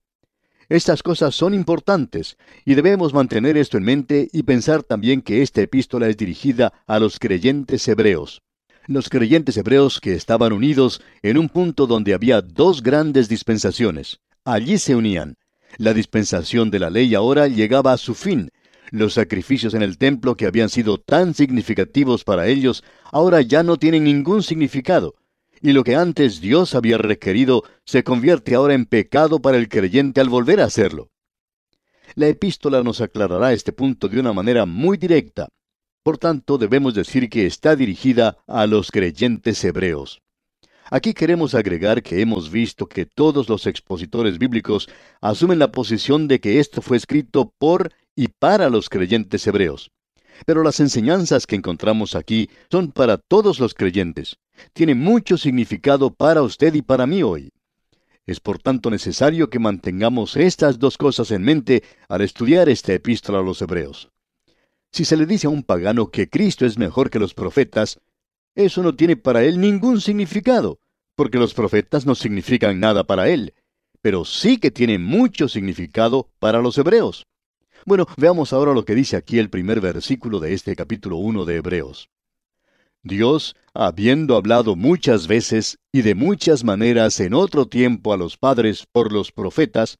Estas 0.70 1.02
cosas 1.02 1.34
son 1.34 1.52
importantes 1.52 2.36
y 2.64 2.74
debemos 2.74 3.12
mantener 3.12 3.56
esto 3.56 3.76
en 3.76 3.82
mente 3.82 4.28
y 4.32 4.44
pensar 4.44 4.84
también 4.84 5.20
que 5.20 5.42
esta 5.42 5.60
epístola 5.60 6.06
es 6.06 6.16
dirigida 6.16 6.72
a 6.86 7.00
los 7.00 7.18
creyentes 7.18 7.88
hebreos. 7.88 8.40
Los 8.86 9.08
creyentes 9.08 9.56
hebreos 9.56 9.98
que 10.00 10.14
estaban 10.14 10.52
unidos 10.52 11.02
en 11.22 11.38
un 11.38 11.48
punto 11.48 11.88
donde 11.88 12.14
había 12.14 12.40
dos 12.40 12.84
grandes 12.84 13.28
dispensaciones. 13.28 14.20
Allí 14.44 14.78
se 14.78 14.94
unían. 14.94 15.38
La 15.76 15.92
dispensación 15.92 16.70
de 16.70 16.78
la 16.78 16.88
ley 16.88 17.16
ahora 17.16 17.48
llegaba 17.48 17.92
a 17.92 17.98
su 17.98 18.14
fin. 18.14 18.52
Los 18.92 19.14
sacrificios 19.14 19.74
en 19.74 19.82
el 19.82 19.98
templo 19.98 20.36
que 20.36 20.46
habían 20.46 20.68
sido 20.68 20.98
tan 20.98 21.34
significativos 21.34 22.22
para 22.22 22.46
ellos 22.46 22.84
ahora 23.10 23.40
ya 23.40 23.64
no 23.64 23.76
tienen 23.76 24.04
ningún 24.04 24.44
significado 24.44 25.16
y 25.62 25.72
lo 25.72 25.84
que 25.84 25.94
antes 25.94 26.40
Dios 26.40 26.74
había 26.74 26.98
requerido 26.98 27.64
se 27.84 28.02
convierte 28.02 28.54
ahora 28.54 28.74
en 28.74 28.86
pecado 28.86 29.40
para 29.40 29.58
el 29.58 29.68
creyente 29.68 30.20
al 30.20 30.28
volver 30.28 30.60
a 30.60 30.64
hacerlo. 30.64 31.10
La 32.14 32.26
epístola 32.26 32.82
nos 32.82 33.00
aclarará 33.00 33.52
este 33.52 33.72
punto 33.72 34.08
de 34.08 34.18
una 34.18 34.32
manera 34.32 34.66
muy 34.66 34.96
directa. 34.96 35.48
Por 36.02 36.18
tanto, 36.18 36.58
debemos 36.58 36.94
decir 36.94 37.28
que 37.28 37.46
está 37.46 37.76
dirigida 37.76 38.38
a 38.46 38.66
los 38.66 38.90
creyentes 38.90 39.62
hebreos. 39.64 40.20
Aquí 40.90 41.14
queremos 41.14 41.54
agregar 41.54 42.02
que 42.02 42.20
hemos 42.20 42.50
visto 42.50 42.86
que 42.86 43.06
todos 43.06 43.48
los 43.48 43.66
expositores 43.66 44.38
bíblicos 44.38 44.88
asumen 45.20 45.60
la 45.60 45.70
posición 45.70 46.26
de 46.26 46.40
que 46.40 46.58
esto 46.58 46.82
fue 46.82 46.96
escrito 46.96 47.54
por 47.58 47.92
y 48.16 48.26
para 48.26 48.68
los 48.70 48.88
creyentes 48.88 49.46
hebreos. 49.46 49.92
Pero 50.46 50.64
las 50.64 50.80
enseñanzas 50.80 51.46
que 51.46 51.54
encontramos 51.54 52.16
aquí 52.16 52.50
son 52.72 52.90
para 52.90 53.18
todos 53.18 53.60
los 53.60 53.74
creyentes. 53.74 54.39
Tiene 54.72 54.94
mucho 54.94 55.36
significado 55.36 56.12
para 56.12 56.42
usted 56.42 56.74
y 56.74 56.82
para 56.82 57.06
mí 57.06 57.22
hoy. 57.22 57.52
Es 58.26 58.40
por 58.40 58.58
tanto 58.58 58.90
necesario 58.90 59.50
que 59.50 59.58
mantengamos 59.58 60.36
estas 60.36 60.78
dos 60.78 60.96
cosas 60.96 61.30
en 61.30 61.42
mente 61.42 61.82
al 62.08 62.20
estudiar 62.20 62.68
esta 62.68 62.92
epístola 62.92 63.40
a 63.40 63.42
los 63.42 63.60
hebreos. 63.62 64.10
Si 64.92 65.04
se 65.04 65.16
le 65.16 65.26
dice 65.26 65.46
a 65.46 65.50
un 65.50 65.62
pagano 65.62 66.10
que 66.10 66.28
Cristo 66.28 66.66
es 66.66 66.78
mejor 66.78 67.10
que 67.10 67.18
los 67.18 67.34
profetas, 67.34 68.00
eso 68.54 68.82
no 68.82 68.94
tiene 68.94 69.16
para 69.16 69.44
él 69.44 69.60
ningún 69.60 70.00
significado, 70.00 70.78
porque 71.14 71.38
los 71.38 71.54
profetas 71.54 72.06
no 72.06 72.14
significan 72.14 72.80
nada 72.80 73.04
para 73.04 73.28
él, 73.28 73.54
pero 74.02 74.24
sí 74.24 74.58
que 74.58 74.70
tiene 74.70 74.98
mucho 74.98 75.48
significado 75.48 76.28
para 76.38 76.60
los 76.60 76.76
hebreos. 76.78 77.26
Bueno, 77.86 78.06
veamos 78.16 78.52
ahora 78.52 78.74
lo 78.74 78.84
que 78.84 78.94
dice 78.94 79.16
aquí 79.16 79.38
el 79.38 79.50
primer 79.50 79.80
versículo 79.80 80.40
de 80.40 80.52
este 80.52 80.76
capítulo 80.76 81.16
1 81.16 81.44
de 81.44 81.56
Hebreos. 81.56 82.10
Dios, 83.02 83.56
habiendo 83.72 84.36
hablado 84.36 84.76
muchas 84.76 85.26
veces 85.26 85.78
y 85.90 86.02
de 86.02 86.14
muchas 86.14 86.64
maneras 86.64 87.18
en 87.20 87.32
otro 87.32 87.66
tiempo 87.66 88.12
a 88.12 88.18
los 88.18 88.36
padres 88.36 88.86
por 88.90 89.10
los 89.12 89.32
profetas, 89.32 89.98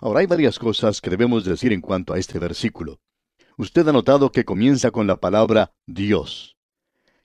ahora 0.00 0.20
hay 0.20 0.26
varias 0.26 0.58
cosas 0.58 1.00
que 1.00 1.10
debemos 1.10 1.44
decir 1.44 1.72
en 1.72 1.82
cuanto 1.82 2.14
a 2.14 2.18
este 2.18 2.38
versículo. 2.38 3.00
Usted 3.58 3.86
ha 3.88 3.92
notado 3.92 4.32
que 4.32 4.44
comienza 4.44 4.90
con 4.90 5.06
la 5.06 5.16
palabra 5.16 5.74
Dios. 5.86 6.56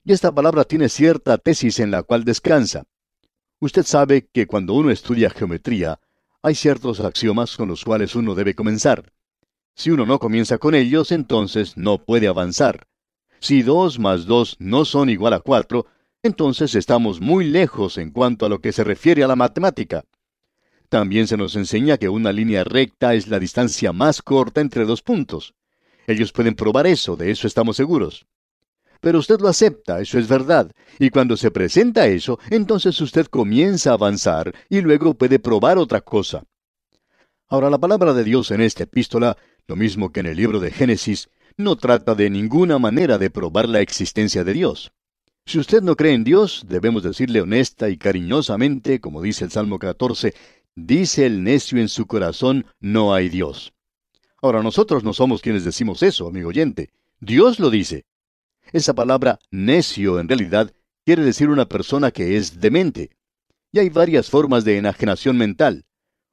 Y 0.03 0.11
esta 0.11 0.33
palabra 0.33 0.65
tiene 0.65 0.89
cierta 0.89 1.37
tesis 1.37 1.79
en 1.79 1.91
la 1.91 2.03
cual 2.03 2.25
descansa. 2.25 2.83
Usted 3.59 3.83
sabe 3.85 4.27
que 4.33 4.47
cuando 4.47 4.73
uno 4.73 4.91
estudia 4.91 5.29
geometría, 5.29 6.01
hay 6.41 6.55
ciertos 6.55 6.99
axiomas 6.99 7.55
con 7.55 7.69
los 7.69 7.85
cuales 7.85 8.15
uno 8.15 8.35
debe 8.35 8.53
comenzar. 8.53 9.13
Si 9.75 9.91
uno 9.91 10.05
no 10.05 10.19
comienza 10.19 10.57
con 10.57 10.75
ellos, 10.75 11.13
entonces 11.13 11.77
no 11.77 12.03
puede 12.03 12.27
avanzar. 12.27 12.87
Si 13.43 13.61
dos 13.61 13.99
más 13.99 14.25
dos 14.25 14.55
no 14.59 14.85
son 14.85 15.09
igual 15.09 15.33
a 15.33 15.41
cuatro, 15.41 15.85
entonces 16.21 16.75
estamos 16.75 17.19
muy 17.19 17.43
lejos 17.43 17.97
en 17.97 18.09
cuanto 18.11 18.45
a 18.45 18.49
lo 18.49 18.61
que 18.61 18.71
se 18.71 18.85
refiere 18.85 19.21
a 19.21 19.27
la 19.27 19.35
matemática. 19.35 20.05
También 20.87 21.27
se 21.27 21.35
nos 21.35 21.57
enseña 21.57 21.97
que 21.97 22.07
una 22.07 22.31
línea 22.31 22.63
recta 22.63 23.15
es 23.15 23.27
la 23.27 23.39
distancia 23.39 23.91
más 23.91 24.21
corta 24.21 24.61
entre 24.61 24.85
dos 24.85 25.01
puntos. 25.01 25.55
Ellos 26.07 26.31
pueden 26.31 26.55
probar 26.55 26.87
eso, 26.87 27.17
de 27.17 27.31
eso 27.31 27.45
estamos 27.45 27.75
seguros. 27.75 28.25
Pero 29.01 29.19
usted 29.19 29.41
lo 29.41 29.49
acepta, 29.49 29.99
eso 29.99 30.17
es 30.17 30.29
verdad, 30.29 30.71
y 30.97 31.09
cuando 31.09 31.35
se 31.35 31.51
presenta 31.51 32.07
eso, 32.07 32.39
entonces 32.49 33.01
usted 33.01 33.25
comienza 33.25 33.89
a 33.89 33.95
avanzar 33.95 34.55
y 34.69 34.79
luego 34.79 35.15
puede 35.15 35.39
probar 35.39 35.77
otra 35.77 35.99
cosa. 35.99 36.45
Ahora, 37.49 37.69
la 37.69 37.77
palabra 37.77 38.13
de 38.13 38.23
Dios 38.23 38.51
en 38.51 38.61
esta 38.61 38.83
epístola, 38.83 39.35
lo 39.67 39.75
mismo 39.75 40.13
que 40.13 40.21
en 40.21 40.27
el 40.27 40.37
libro 40.37 40.61
de 40.61 40.71
Génesis, 40.71 41.27
no 41.57 41.75
trata 41.75 42.15
de 42.15 42.29
ninguna 42.29 42.79
manera 42.79 43.17
de 43.17 43.29
probar 43.29 43.67
la 43.69 43.81
existencia 43.81 44.43
de 44.43 44.53
Dios. 44.53 44.91
Si 45.45 45.59
usted 45.59 45.81
no 45.81 45.95
cree 45.95 46.13
en 46.13 46.23
Dios, 46.23 46.65
debemos 46.67 47.03
decirle 47.03 47.41
honesta 47.41 47.89
y 47.89 47.97
cariñosamente, 47.97 48.99
como 48.99 49.21
dice 49.21 49.43
el 49.43 49.51
Salmo 49.51 49.77
14, 49.77 50.33
dice 50.75 51.25
el 51.25 51.43
necio 51.43 51.79
en 51.79 51.89
su 51.89 52.07
corazón, 52.07 52.65
no 52.79 53.13
hay 53.13 53.29
Dios. 53.29 53.73
Ahora 54.41 54.63
nosotros 54.63 55.03
no 55.03 55.13
somos 55.13 55.41
quienes 55.41 55.63
decimos 55.63 56.01
eso, 56.03 56.27
amigo 56.27 56.49
oyente. 56.49 56.91
Dios 57.19 57.59
lo 57.59 57.69
dice. 57.69 58.05
Esa 58.71 58.93
palabra 58.93 59.39
necio 59.51 60.19
en 60.19 60.27
realidad 60.27 60.73
quiere 61.05 61.23
decir 61.23 61.49
una 61.49 61.67
persona 61.67 62.11
que 62.11 62.37
es 62.37 62.59
demente. 62.59 63.11
Y 63.71 63.79
hay 63.79 63.89
varias 63.89 64.29
formas 64.29 64.63
de 64.63 64.77
enajenación 64.77 65.37
mental. 65.37 65.85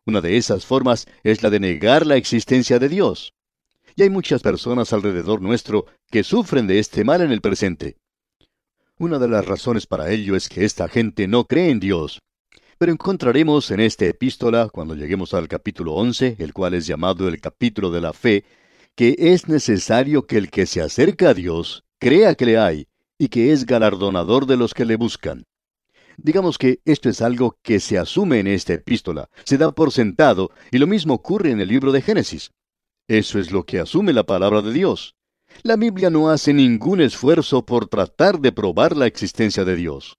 Una 0.06 0.20
de 0.20 0.36
esas 0.36 0.64
formas 0.64 1.06
es 1.22 1.42
la 1.42 1.50
de 1.50 1.60
negar 1.60 2.06
la 2.06 2.16
existencia 2.16 2.78
de 2.78 2.88
Dios. 2.88 3.34
Y 3.96 4.02
hay 4.02 4.10
muchas 4.10 4.42
personas 4.42 4.92
alrededor 4.92 5.40
nuestro 5.42 5.86
que 6.10 6.22
sufren 6.22 6.66
de 6.66 6.78
este 6.78 7.04
mal 7.04 7.20
en 7.22 7.32
el 7.32 7.40
presente. 7.40 7.96
Una 8.98 9.18
de 9.18 9.28
las 9.28 9.46
razones 9.46 9.86
para 9.86 10.10
ello 10.10 10.36
es 10.36 10.48
que 10.48 10.64
esta 10.64 10.88
gente 10.88 11.26
no 11.26 11.44
cree 11.44 11.70
en 11.70 11.80
Dios. 11.80 12.20
Pero 12.78 12.92
encontraremos 12.92 13.70
en 13.70 13.80
esta 13.80 14.06
epístola, 14.06 14.68
cuando 14.68 14.94
lleguemos 14.94 15.34
al 15.34 15.48
capítulo 15.48 15.94
11, 15.94 16.36
el 16.38 16.52
cual 16.52 16.74
es 16.74 16.86
llamado 16.86 17.28
el 17.28 17.40
capítulo 17.40 17.90
de 17.90 18.00
la 18.00 18.12
fe, 18.12 18.44
que 18.94 19.16
es 19.18 19.48
necesario 19.48 20.26
que 20.26 20.36
el 20.38 20.50
que 20.50 20.66
se 20.66 20.80
acerca 20.80 21.30
a 21.30 21.34
Dios 21.34 21.84
crea 21.98 22.34
que 22.34 22.46
le 22.46 22.58
hay 22.58 22.88
y 23.18 23.28
que 23.28 23.52
es 23.52 23.66
galardonador 23.66 24.46
de 24.46 24.56
los 24.56 24.74
que 24.74 24.84
le 24.84 24.96
buscan. 24.96 25.44
Digamos 26.16 26.58
que 26.58 26.80
esto 26.84 27.08
es 27.08 27.22
algo 27.22 27.56
que 27.62 27.80
se 27.80 27.98
asume 27.98 28.40
en 28.40 28.46
esta 28.46 28.74
epístola, 28.74 29.28
se 29.44 29.56
da 29.56 29.72
por 29.72 29.92
sentado, 29.92 30.50
y 30.70 30.78
lo 30.78 30.86
mismo 30.86 31.14
ocurre 31.14 31.50
en 31.50 31.60
el 31.60 31.68
libro 31.68 31.92
de 31.92 32.02
Génesis. 32.02 32.50
Eso 33.10 33.40
es 33.40 33.50
lo 33.50 33.64
que 33.64 33.80
asume 33.80 34.12
la 34.12 34.22
palabra 34.22 34.62
de 34.62 34.72
Dios. 34.72 35.16
La 35.64 35.74
Biblia 35.74 36.10
no 36.10 36.30
hace 36.30 36.54
ningún 36.54 37.00
esfuerzo 37.00 37.66
por 37.66 37.88
tratar 37.88 38.38
de 38.38 38.52
probar 38.52 38.96
la 38.96 39.08
existencia 39.08 39.64
de 39.64 39.74
Dios. 39.74 40.16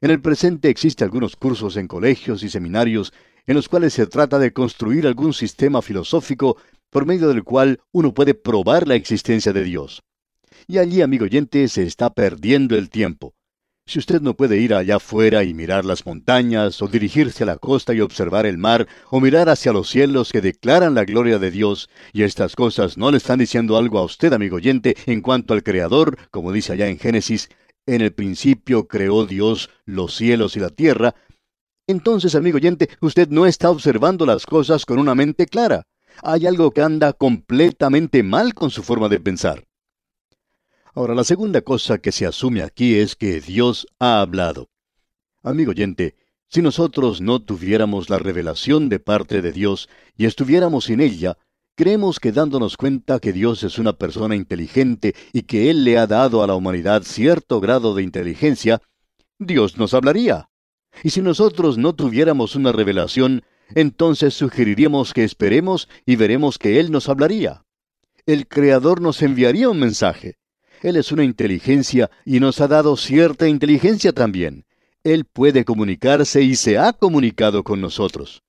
En 0.00 0.10
el 0.10 0.20
presente 0.20 0.68
existen 0.68 1.04
algunos 1.04 1.36
cursos 1.36 1.76
en 1.76 1.86
colegios 1.86 2.42
y 2.42 2.48
seminarios 2.48 3.12
en 3.46 3.54
los 3.54 3.68
cuales 3.68 3.92
se 3.92 4.08
trata 4.08 4.40
de 4.40 4.52
construir 4.52 5.06
algún 5.06 5.32
sistema 5.32 5.80
filosófico 5.80 6.56
por 6.90 7.06
medio 7.06 7.28
del 7.28 7.44
cual 7.44 7.78
uno 7.92 8.12
puede 8.12 8.34
probar 8.34 8.88
la 8.88 8.96
existencia 8.96 9.52
de 9.52 9.62
Dios. 9.62 10.02
Y 10.66 10.78
allí, 10.78 11.02
amigo 11.02 11.26
oyente, 11.26 11.68
se 11.68 11.84
está 11.84 12.10
perdiendo 12.10 12.74
el 12.76 12.90
tiempo. 12.90 13.36
Si 13.86 13.98
usted 13.98 14.22
no 14.22 14.34
puede 14.34 14.58
ir 14.58 14.72
allá 14.72 14.96
afuera 14.96 15.44
y 15.44 15.52
mirar 15.52 15.84
las 15.84 16.06
montañas, 16.06 16.80
o 16.80 16.88
dirigirse 16.88 17.42
a 17.42 17.46
la 17.46 17.58
costa 17.58 17.92
y 17.92 18.00
observar 18.00 18.46
el 18.46 18.56
mar, 18.56 18.88
o 19.10 19.20
mirar 19.20 19.48
hacia 19.48 19.72
los 19.72 19.90
cielos 19.90 20.32
que 20.32 20.40
declaran 20.40 20.94
la 20.94 21.04
gloria 21.04 21.38
de 21.38 21.50
Dios, 21.50 21.90
y 22.12 22.22
estas 22.22 22.56
cosas 22.56 22.96
no 22.96 23.10
le 23.10 23.18
están 23.18 23.38
diciendo 23.38 23.76
algo 23.76 23.98
a 23.98 24.04
usted, 24.04 24.32
amigo 24.32 24.56
oyente, 24.56 24.96
en 25.06 25.20
cuanto 25.20 25.52
al 25.52 25.62
Creador, 25.62 26.16
como 26.30 26.50
dice 26.52 26.72
allá 26.72 26.88
en 26.88 26.98
Génesis, 26.98 27.50
en 27.86 28.00
el 28.00 28.14
principio 28.14 28.88
creó 28.88 29.26
Dios 29.26 29.68
los 29.84 30.16
cielos 30.16 30.56
y 30.56 30.60
la 30.60 30.70
tierra, 30.70 31.14
entonces, 31.86 32.34
amigo 32.34 32.56
oyente, 32.56 32.88
usted 33.02 33.28
no 33.28 33.44
está 33.44 33.68
observando 33.68 34.24
las 34.24 34.46
cosas 34.46 34.86
con 34.86 34.98
una 34.98 35.14
mente 35.14 35.46
clara. 35.46 35.86
Hay 36.22 36.46
algo 36.46 36.70
que 36.70 36.80
anda 36.80 37.12
completamente 37.12 38.22
mal 38.22 38.54
con 38.54 38.70
su 38.70 38.82
forma 38.82 39.10
de 39.10 39.20
pensar. 39.20 39.64
Ahora, 40.96 41.16
la 41.16 41.24
segunda 41.24 41.60
cosa 41.62 41.98
que 41.98 42.12
se 42.12 42.24
asume 42.24 42.62
aquí 42.62 42.94
es 42.94 43.16
que 43.16 43.40
Dios 43.40 43.88
ha 43.98 44.20
hablado. 44.20 44.68
Amigo 45.42 45.72
oyente, 45.72 46.14
si 46.48 46.62
nosotros 46.62 47.20
no 47.20 47.42
tuviéramos 47.42 48.10
la 48.10 48.20
revelación 48.20 48.88
de 48.88 49.00
parte 49.00 49.42
de 49.42 49.50
Dios 49.50 49.88
y 50.16 50.26
estuviéramos 50.26 50.84
sin 50.84 51.00
ella, 51.00 51.36
creemos 51.74 52.20
que 52.20 52.30
dándonos 52.30 52.76
cuenta 52.76 53.18
que 53.18 53.32
Dios 53.32 53.64
es 53.64 53.80
una 53.80 53.94
persona 53.94 54.36
inteligente 54.36 55.16
y 55.32 55.42
que 55.42 55.68
Él 55.68 55.82
le 55.82 55.98
ha 55.98 56.06
dado 56.06 56.44
a 56.44 56.46
la 56.46 56.54
humanidad 56.54 57.02
cierto 57.02 57.60
grado 57.60 57.96
de 57.96 58.04
inteligencia, 58.04 58.80
Dios 59.40 59.76
nos 59.76 59.94
hablaría. 59.94 60.48
Y 61.02 61.10
si 61.10 61.22
nosotros 61.22 61.76
no 61.76 61.96
tuviéramos 61.96 62.54
una 62.54 62.70
revelación, 62.70 63.42
entonces 63.74 64.34
sugeriríamos 64.34 65.12
que 65.12 65.24
esperemos 65.24 65.88
y 66.06 66.14
veremos 66.14 66.56
que 66.56 66.78
Él 66.78 66.92
nos 66.92 67.08
hablaría. 67.08 67.64
El 68.26 68.46
Creador 68.46 69.00
nos 69.00 69.22
enviaría 69.22 69.68
un 69.68 69.80
mensaje. 69.80 70.38
Él 70.82 70.96
es 70.96 71.12
una 71.12 71.24
inteligencia 71.24 72.10
y 72.24 72.40
nos 72.40 72.60
ha 72.60 72.68
dado 72.68 72.96
cierta 72.96 73.48
inteligencia 73.48 74.12
también. 74.12 74.64
Él 75.02 75.24
puede 75.24 75.64
comunicarse 75.64 76.42
y 76.42 76.56
se 76.56 76.78
ha 76.78 76.92
comunicado 76.92 77.62
con 77.62 77.80
nosotros. 77.80 78.42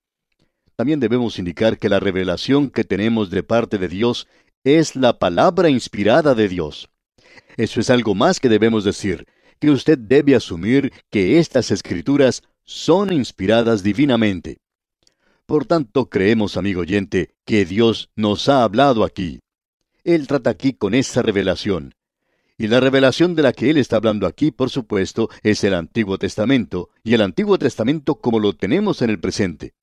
También 0.75 0.99
debemos 0.99 1.39
indicar 1.39 1.77
que 1.77 1.89
la 1.89 1.99
revelación 1.99 2.69
que 2.69 2.83
tenemos 2.83 3.29
de 3.29 3.43
parte 3.43 3.77
de 3.77 3.87
Dios 3.87 4.27
es 4.63 4.95
la 4.95 5.19
palabra 5.19 5.69
inspirada 5.69 6.35
de 6.35 6.49
Dios. 6.49 6.89
Eso 7.57 7.79
es 7.79 7.89
algo 7.89 8.15
más 8.15 8.39
que 8.39 8.49
debemos 8.49 8.83
decir, 8.83 9.25
que 9.59 9.69
usted 9.69 9.97
debe 9.97 10.35
asumir 10.35 10.91
que 11.09 11.39
estas 11.39 11.71
escrituras 11.71 12.43
son 12.63 13.13
inspiradas 13.13 13.83
divinamente. 13.83 14.57
Por 15.45 15.65
tanto, 15.65 16.09
creemos, 16.09 16.57
amigo 16.57 16.81
oyente, 16.81 17.35
que 17.45 17.65
Dios 17.65 18.09
nos 18.15 18.49
ha 18.49 18.63
hablado 18.63 19.03
aquí. 19.03 19.39
Él 20.03 20.27
trata 20.27 20.49
aquí 20.49 20.73
con 20.73 20.93
esa 20.93 21.21
revelación. 21.21 21.93
Y 22.57 22.67
la 22.67 22.79
revelación 22.79 23.35
de 23.35 23.43
la 23.43 23.51
que 23.51 23.69
él 23.69 23.77
está 23.77 23.97
hablando 23.97 24.27
aquí, 24.27 24.51
por 24.51 24.69
supuesto, 24.69 25.29
es 25.43 25.63
el 25.63 25.73
Antiguo 25.73 26.17
Testamento, 26.17 26.89
y 27.03 27.13
el 27.13 27.21
Antiguo 27.21 27.59
Testamento 27.59 28.15
como 28.15 28.39
lo 28.39 28.53
tenemos 28.53 29.01
en 29.01 29.09
el 29.09 29.19
presente. 29.19 29.73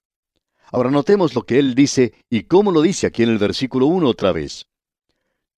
Ahora 0.71 0.91
notemos 0.91 1.35
lo 1.35 1.45
que 1.45 1.59
él 1.59 1.75
dice 1.75 2.15
y 2.31 2.45
cómo 2.45 2.73
lo 2.73 2.81
dice 2.81 3.07
aquí 3.07 3.23
en 3.23 3.29
el 3.29 3.39
versículo 3.39 3.87
1 3.87 4.09
otra 4.09 4.33
vez. 4.33 4.69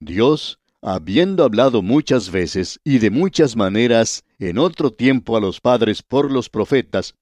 Dios, 0.00 0.58
habiendo 0.82 1.44
hablado 1.44 1.82
muchas 1.82 2.32
veces 2.32 2.80
y 2.82 2.98
de 2.98 3.10
muchas 3.10 3.54
maneras 3.54 4.24
en 4.40 4.58
otro 4.58 4.90
tiempo 4.90 5.36
a 5.36 5.40
los 5.40 5.60
padres 5.60 6.02
por 6.02 6.32
los 6.32 6.50
profetas, 6.50 7.14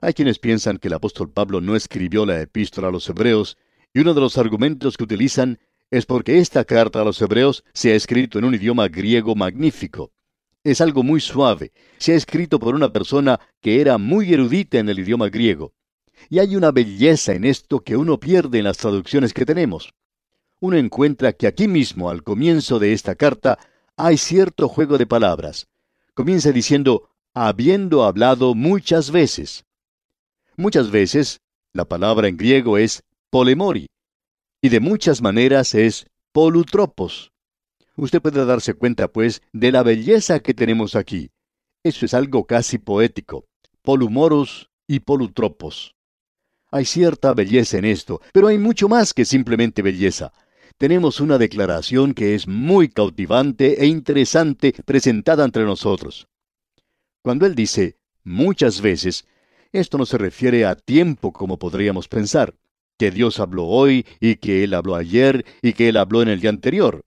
hay 0.00 0.14
quienes 0.14 0.40
piensan 0.40 0.78
que 0.78 0.88
el 0.88 0.94
apóstol 0.94 1.30
Pablo 1.30 1.60
no 1.60 1.76
escribió 1.76 2.26
la 2.26 2.40
epístola 2.40 2.88
a 2.88 2.90
los 2.90 3.08
hebreos, 3.08 3.56
y 3.92 4.00
uno 4.00 4.14
de 4.14 4.20
los 4.20 4.38
argumentos 4.38 4.96
que 4.96 5.04
utilizan 5.04 5.58
es 5.90 6.06
porque 6.06 6.38
esta 6.38 6.64
carta 6.64 7.00
a 7.00 7.04
los 7.04 7.20
hebreos 7.20 7.64
se 7.72 7.92
ha 7.92 7.96
escrito 7.96 8.38
en 8.38 8.44
un 8.44 8.54
idioma 8.54 8.88
griego 8.88 9.34
magnífico. 9.34 10.12
Es 10.62 10.80
algo 10.80 11.02
muy 11.02 11.20
suave, 11.20 11.72
se 11.98 12.12
ha 12.12 12.16
escrito 12.16 12.60
por 12.60 12.74
una 12.74 12.92
persona 12.92 13.40
que 13.60 13.80
era 13.80 13.98
muy 13.98 14.32
erudita 14.32 14.78
en 14.78 14.88
el 14.88 15.00
idioma 15.00 15.28
griego. 15.28 15.72
Y 16.28 16.38
hay 16.38 16.54
una 16.54 16.70
belleza 16.70 17.32
en 17.32 17.44
esto 17.44 17.80
que 17.80 17.96
uno 17.96 18.20
pierde 18.20 18.58
en 18.58 18.64
las 18.64 18.76
traducciones 18.76 19.32
que 19.32 19.46
tenemos. 19.46 19.94
Uno 20.60 20.76
encuentra 20.76 21.32
que 21.32 21.46
aquí 21.46 21.66
mismo, 21.66 22.10
al 22.10 22.22
comienzo 22.22 22.78
de 22.78 22.92
esta 22.92 23.14
carta, 23.14 23.58
hay 23.96 24.18
cierto 24.18 24.68
juego 24.68 24.98
de 24.98 25.06
palabras. 25.06 25.66
Comienza 26.14 26.52
diciendo, 26.52 27.08
habiendo 27.32 28.04
hablado 28.04 28.54
muchas 28.54 29.10
veces. 29.10 29.64
Muchas 30.56 30.90
veces, 30.90 31.40
la 31.72 31.86
palabra 31.86 32.28
en 32.28 32.36
griego 32.36 32.76
es 32.76 33.02
polemori, 33.30 33.88
y 34.62 34.68
de 34.68 34.80
muchas 34.80 35.22
maneras 35.22 35.74
es 35.74 36.06
polutropos. 36.32 37.32
Usted 37.96 38.20
puede 38.20 38.44
darse 38.44 38.74
cuenta, 38.74 39.08
pues, 39.08 39.42
de 39.52 39.72
la 39.72 39.82
belleza 39.82 40.40
que 40.40 40.54
tenemos 40.54 40.94
aquí. 40.94 41.30
Eso 41.82 42.04
es 42.04 42.14
algo 42.14 42.44
casi 42.44 42.78
poético. 42.78 43.46
Polumoros 43.82 44.70
y 44.86 45.00
polutropos. 45.00 45.94
Hay 46.70 46.84
cierta 46.84 47.34
belleza 47.34 47.78
en 47.78 47.84
esto, 47.84 48.20
pero 48.32 48.48
hay 48.48 48.58
mucho 48.58 48.88
más 48.88 49.12
que 49.12 49.24
simplemente 49.24 49.82
belleza. 49.82 50.32
Tenemos 50.78 51.20
una 51.20 51.36
declaración 51.36 52.14
que 52.14 52.34
es 52.34 52.46
muy 52.46 52.88
cautivante 52.88 53.82
e 53.82 53.86
interesante 53.86 54.74
presentada 54.84 55.44
entre 55.44 55.64
nosotros. 55.64 56.28
Cuando 57.22 57.44
él 57.44 57.54
dice 57.54 57.98
muchas 58.24 58.80
veces, 58.80 59.26
esto 59.72 59.98
no 59.98 60.06
se 60.06 60.16
refiere 60.16 60.64
a 60.64 60.74
tiempo 60.74 61.32
como 61.32 61.58
podríamos 61.58 62.08
pensar 62.08 62.54
que 63.00 63.10
Dios 63.10 63.40
habló 63.40 63.64
hoy 63.64 64.04
y 64.20 64.36
que 64.36 64.62
Él 64.62 64.74
habló 64.74 64.94
ayer 64.94 65.46
y 65.62 65.72
que 65.72 65.88
Él 65.88 65.96
habló 65.96 66.20
en 66.20 66.28
el 66.28 66.38
día 66.38 66.50
anterior. 66.50 67.00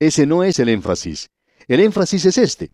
Ese 0.00 0.26
no 0.26 0.42
es 0.42 0.58
el 0.58 0.68
énfasis. 0.68 1.30
El 1.68 1.78
énfasis 1.78 2.24
es 2.24 2.36
este, 2.36 2.72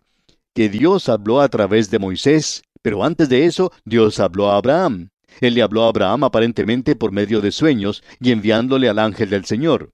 que 0.55 0.71
Dios 0.71 1.11
habló 1.11 1.43
a 1.43 1.51
través 1.51 1.91
de 1.91 1.99
Moisés, 1.99 2.63
pero 2.81 3.05
antes 3.05 3.29
de 3.29 3.45
eso 3.45 3.73
Dios 3.85 4.21
habló 4.21 4.51
a 4.51 4.57
Abraham. 4.57 5.11
Él 5.43 5.53
le 5.53 5.61
habló 5.61 5.85
a 5.85 5.89
Abraham 5.89 6.25
aparentemente 6.25 6.97
por 6.97 7.13
medio 7.13 7.43
de 7.43 7.53
sueños 7.53 8.03
y 8.21 8.33
enviándole 8.33 8.89
al 8.89 9.01
ángel 9.01 9.29
del 9.29 9.45
Señor. 9.45 9.91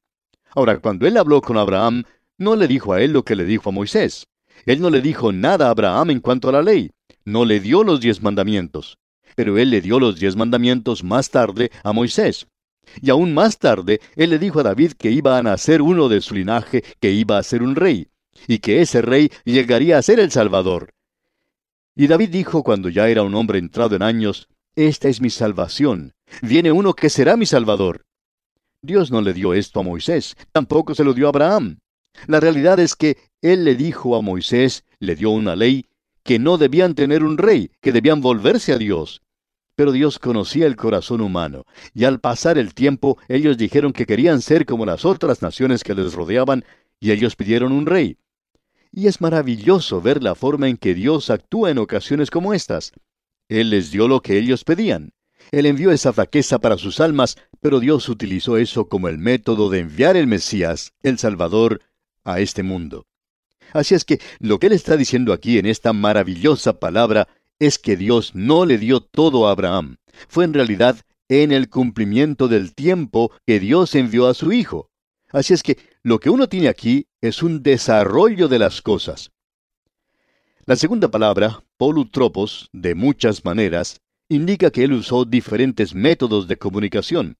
Ahora, 0.54 0.78
cuando 0.78 1.08
él 1.08 1.16
habló 1.16 1.40
con 1.40 1.58
Abraham, 1.58 2.04
no 2.38 2.54
le 2.54 2.68
dijo 2.68 2.92
a 2.92 3.02
él 3.02 3.12
lo 3.12 3.24
que 3.24 3.34
le 3.34 3.44
dijo 3.44 3.70
a 3.70 3.72
Moisés. 3.72 4.28
Él 4.66 4.80
no 4.80 4.88
le 4.88 5.00
dijo 5.00 5.32
nada 5.32 5.66
a 5.66 5.70
Abraham 5.70 6.10
en 6.10 6.20
cuanto 6.20 6.48
a 6.48 6.52
la 6.52 6.62
ley, 6.62 6.92
no 7.24 7.44
le 7.44 7.58
dio 7.58 7.82
los 7.82 7.98
diez 7.98 8.22
mandamientos, 8.22 8.98
pero 9.34 9.58
él 9.58 9.70
le 9.70 9.80
dio 9.80 9.98
los 9.98 10.20
diez 10.20 10.36
mandamientos 10.36 11.02
más 11.02 11.28
tarde 11.28 11.72
a 11.82 11.92
Moisés. 11.92 12.46
Y 13.00 13.10
aún 13.10 13.34
más 13.34 13.58
tarde, 13.58 14.00
él 14.16 14.30
le 14.30 14.38
dijo 14.38 14.60
a 14.60 14.62
David 14.62 14.92
que 14.92 15.10
iba 15.10 15.38
a 15.38 15.42
nacer 15.42 15.82
uno 15.82 16.08
de 16.08 16.20
su 16.20 16.34
linaje, 16.34 16.84
que 17.00 17.12
iba 17.12 17.38
a 17.38 17.42
ser 17.42 17.62
un 17.62 17.76
rey, 17.76 18.08
y 18.46 18.58
que 18.58 18.82
ese 18.82 19.02
rey 19.02 19.30
llegaría 19.44 19.98
a 19.98 20.02
ser 20.02 20.20
el 20.20 20.30
Salvador. 20.30 20.94
Y 21.94 22.06
David 22.06 22.30
dijo 22.30 22.62
cuando 22.62 22.88
ya 22.88 23.08
era 23.08 23.22
un 23.22 23.34
hombre 23.34 23.58
entrado 23.58 23.96
en 23.96 24.02
años, 24.02 24.48
Esta 24.74 25.08
es 25.08 25.20
mi 25.20 25.30
salvación, 25.30 26.14
viene 26.40 26.72
uno 26.72 26.94
que 26.94 27.10
será 27.10 27.36
mi 27.36 27.46
Salvador. 27.46 28.06
Dios 28.80 29.10
no 29.10 29.20
le 29.20 29.32
dio 29.32 29.54
esto 29.54 29.80
a 29.80 29.82
Moisés, 29.82 30.36
tampoco 30.50 30.94
se 30.94 31.04
lo 31.04 31.14
dio 31.14 31.26
a 31.26 31.28
Abraham. 31.28 31.78
La 32.26 32.40
realidad 32.40 32.78
es 32.80 32.96
que 32.96 33.18
Él 33.42 33.64
le 33.64 33.74
dijo 33.74 34.16
a 34.16 34.22
Moisés, 34.22 34.84
le 34.98 35.14
dio 35.14 35.30
una 35.30 35.54
ley, 35.56 35.86
que 36.22 36.38
no 36.38 36.58
debían 36.58 36.94
tener 36.94 37.22
un 37.22 37.38
rey, 37.38 37.70
que 37.80 37.92
debían 37.92 38.20
volverse 38.20 38.72
a 38.72 38.78
Dios. 38.78 39.22
Pero 39.74 39.92
Dios 39.92 40.18
conocía 40.18 40.66
el 40.66 40.76
corazón 40.76 41.20
humano, 41.20 41.64
y 41.94 42.04
al 42.04 42.20
pasar 42.20 42.58
el 42.58 42.74
tiempo 42.74 43.18
ellos 43.28 43.56
dijeron 43.56 43.92
que 43.92 44.06
querían 44.06 44.42
ser 44.42 44.66
como 44.66 44.84
las 44.84 45.04
otras 45.04 45.42
naciones 45.42 45.82
que 45.82 45.94
les 45.94 46.12
rodeaban, 46.12 46.64
y 47.00 47.10
ellos 47.10 47.36
pidieron 47.36 47.72
un 47.72 47.86
rey. 47.86 48.18
Y 48.92 49.06
es 49.06 49.20
maravilloso 49.20 50.02
ver 50.02 50.22
la 50.22 50.34
forma 50.34 50.68
en 50.68 50.76
que 50.76 50.94
Dios 50.94 51.30
actúa 51.30 51.70
en 51.70 51.78
ocasiones 51.78 52.30
como 52.30 52.52
estas. 52.52 52.92
Él 53.48 53.70
les 53.70 53.90
dio 53.90 54.06
lo 54.06 54.20
que 54.20 54.38
ellos 54.38 54.64
pedían. 54.64 55.12
Él 55.50 55.66
envió 55.66 55.90
esa 55.90 56.12
flaqueza 56.12 56.58
para 56.58 56.78
sus 56.78 57.00
almas, 57.00 57.36
pero 57.60 57.80
Dios 57.80 58.08
utilizó 58.08 58.58
eso 58.58 58.88
como 58.88 59.08
el 59.08 59.18
método 59.18 59.70
de 59.70 59.80
enviar 59.80 60.16
el 60.16 60.26
Mesías, 60.26 60.92
el 61.02 61.18
Salvador, 61.18 61.80
a 62.24 62.40
este 62.40 62.62
mundo. 62.62 63.06
Así 63.72 63.94
es 63.94 64.04
que 64.04 64.20
lo 64.38 64.58
que 64.58 64.66
él 64.66 64.72
está 64.74 64.96
diciendo 64.96 65.32
aquí 65.32 65.58
en 65.58 65.66
esta 65.66 65.92
maravillosa 65.92 66.78
palabra 66.78 67.28
es 67.58 67.78
que 67.78 67.96
Dios 67.96 68.34
no 68.34 68.66
le 68.66 68.78
dio 68.78 69.00
todo 69.00 69.46
a 69.46 69.52
Abraham. 69.52 69.96
Fue 70.28 70.44
en 70.44 70.54
realidad 70.54 71.00
en 71.28 71.52
el 71.52 71.68
cumplimiento 71.68 72.48
del 72.48 72.74
tiempo 72.74 73.32
que 73.46 73.60
Dios 73.60 73.94
envió 73.94 74.26
a 74.26 74.34
su 74.34 74.52
Hijo. 74.52 74.90
Así 75.30 75.54
es 75.54 75.62
que 75.62 75.78
lo 76.02 76.20
que 76.20 76.30
uno 76.30 76.48
tiene 76.48 76.68
aquí 76.68 77.06
es 77.20 77.42
un 77.42 77.62
desarrollo 77.62 78.48
de 78.48 78.58
las 78.58 78.82
cosas. 78.82 79.30
La 80.66 80.76
segunda 80.76 81.10
palabra, 81.10 81.64
polutropos, 81.76 82.68
de 82.72 82.94
muchas 82.94 83.44
maneras, 83.44 84.00
indica 84.28 84.70
que 84.70 84.84
él 84.84 84.92
usó 84.92 85.24
diferentes 85.24 85.94
métodos 85.94 86.46
de 86.48 86.56
comunicación. 86.56 87.36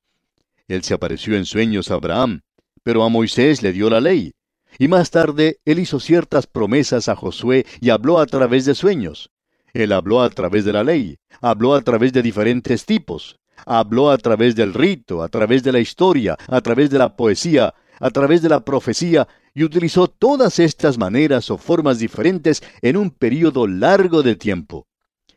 Él 0.69 0.83
se 0.83 0.95
apareció 0.95 1.37
en 1.37 1.45
sueños 1.45 1.91
a 1.91 1.95
Abraham, 1.95 2.41
pero 2.83 3.05
a 3.05 3.09
Moisés 3.09 3.63
le 3.63 3.73
dio 3.73 3.91
la 3.91 4.01
ley, 4.01 4.33
y 4.79 4.89
más 4.89 5.11
tarde 5.11 5.61
él 5.65 5.79
hizo 5.79 6.01
ciertas 6.01 6.47
promesas 6.47 7.09
a 7.09 7.17
Josué 7.17 7.67
y 7.81 7.91
habló 7.91 8.19
a 8.19 8.27
través 8.27 8.65
de 8.65 8.75
sueños. 8.75 9.31
Él 9.73 9.93
habló 9.93 10.23
a 10.23 10.29
través 10.29 10.65
de 10.65 10.73
la 10.73 10.85
ley, 10.85 11.17
habló 11.41 11.75
a 11.75 11.81
través 11.81 12.13
de 12.13 12.23
diferentes 12.23 12.85
tipos, 12.85 13.39
habló 13.65 14.11
a 14.11 14.19
través 14.19 14.55
del 14.55 14.75
rito, 14.75 15.23
a 15.23 15.29
través 15.29 15.63
de 15.63 15.73
la 15.73 15.81
historia, 15.81 16.37
a 16.47 16.61
través 16.61 16.91
de 16.91 16.99
la 16.99 17.17
poesía, 17.17 17.75
a 17.99 18.11
través 18.11 18.43
de 18.43 18.51
la 18.51 18.65
profecía, 18.65 19.27
y 19.55 19.65
utilizó 19.65 20.09
todas 20.09 20.59
estas 20.59 20.99
maneras 20.99 21.51
o 21.51 21.57
formas 21.57 21.99
diferentes 21.99 22.63
en 22.83 22.97
un 22.97 23.11
período 23.11 23.67
largo 23.67 24.23
de 24.23 24.37
tiempo. 24.37 24.87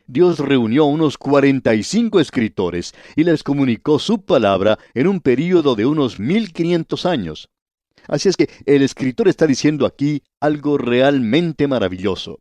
Dios 0.06 0.38
reunió 0.38 0.84
a 0.84 0.86
unos 0.86 1.18
45 1.18 2.20
escritores 2.20 2.94
y 3.16 3.24
les 3.24 3.42
comunicó 3.42 3.98
su 3.98 4.22
palabra 4.22 4.78
en 4.94 5.08
un 5.08 5.20
período 5.20 5.74
de 5.74 5.86
unos 5.86 6.20
1500 6.20 7.06
años. 7.06 7.48
Así 8.06 8.28
es 8.28 8.36
que 8.36 8.48
el 8.66 8.82
escritor 8.82 9.28
está 9.28 9.46
diciendo 9.46 9.84
aquí 9.84 10.22
algo 10.40 10.78
realmente 10.78 11.66
maravilloso. 11.66 12.38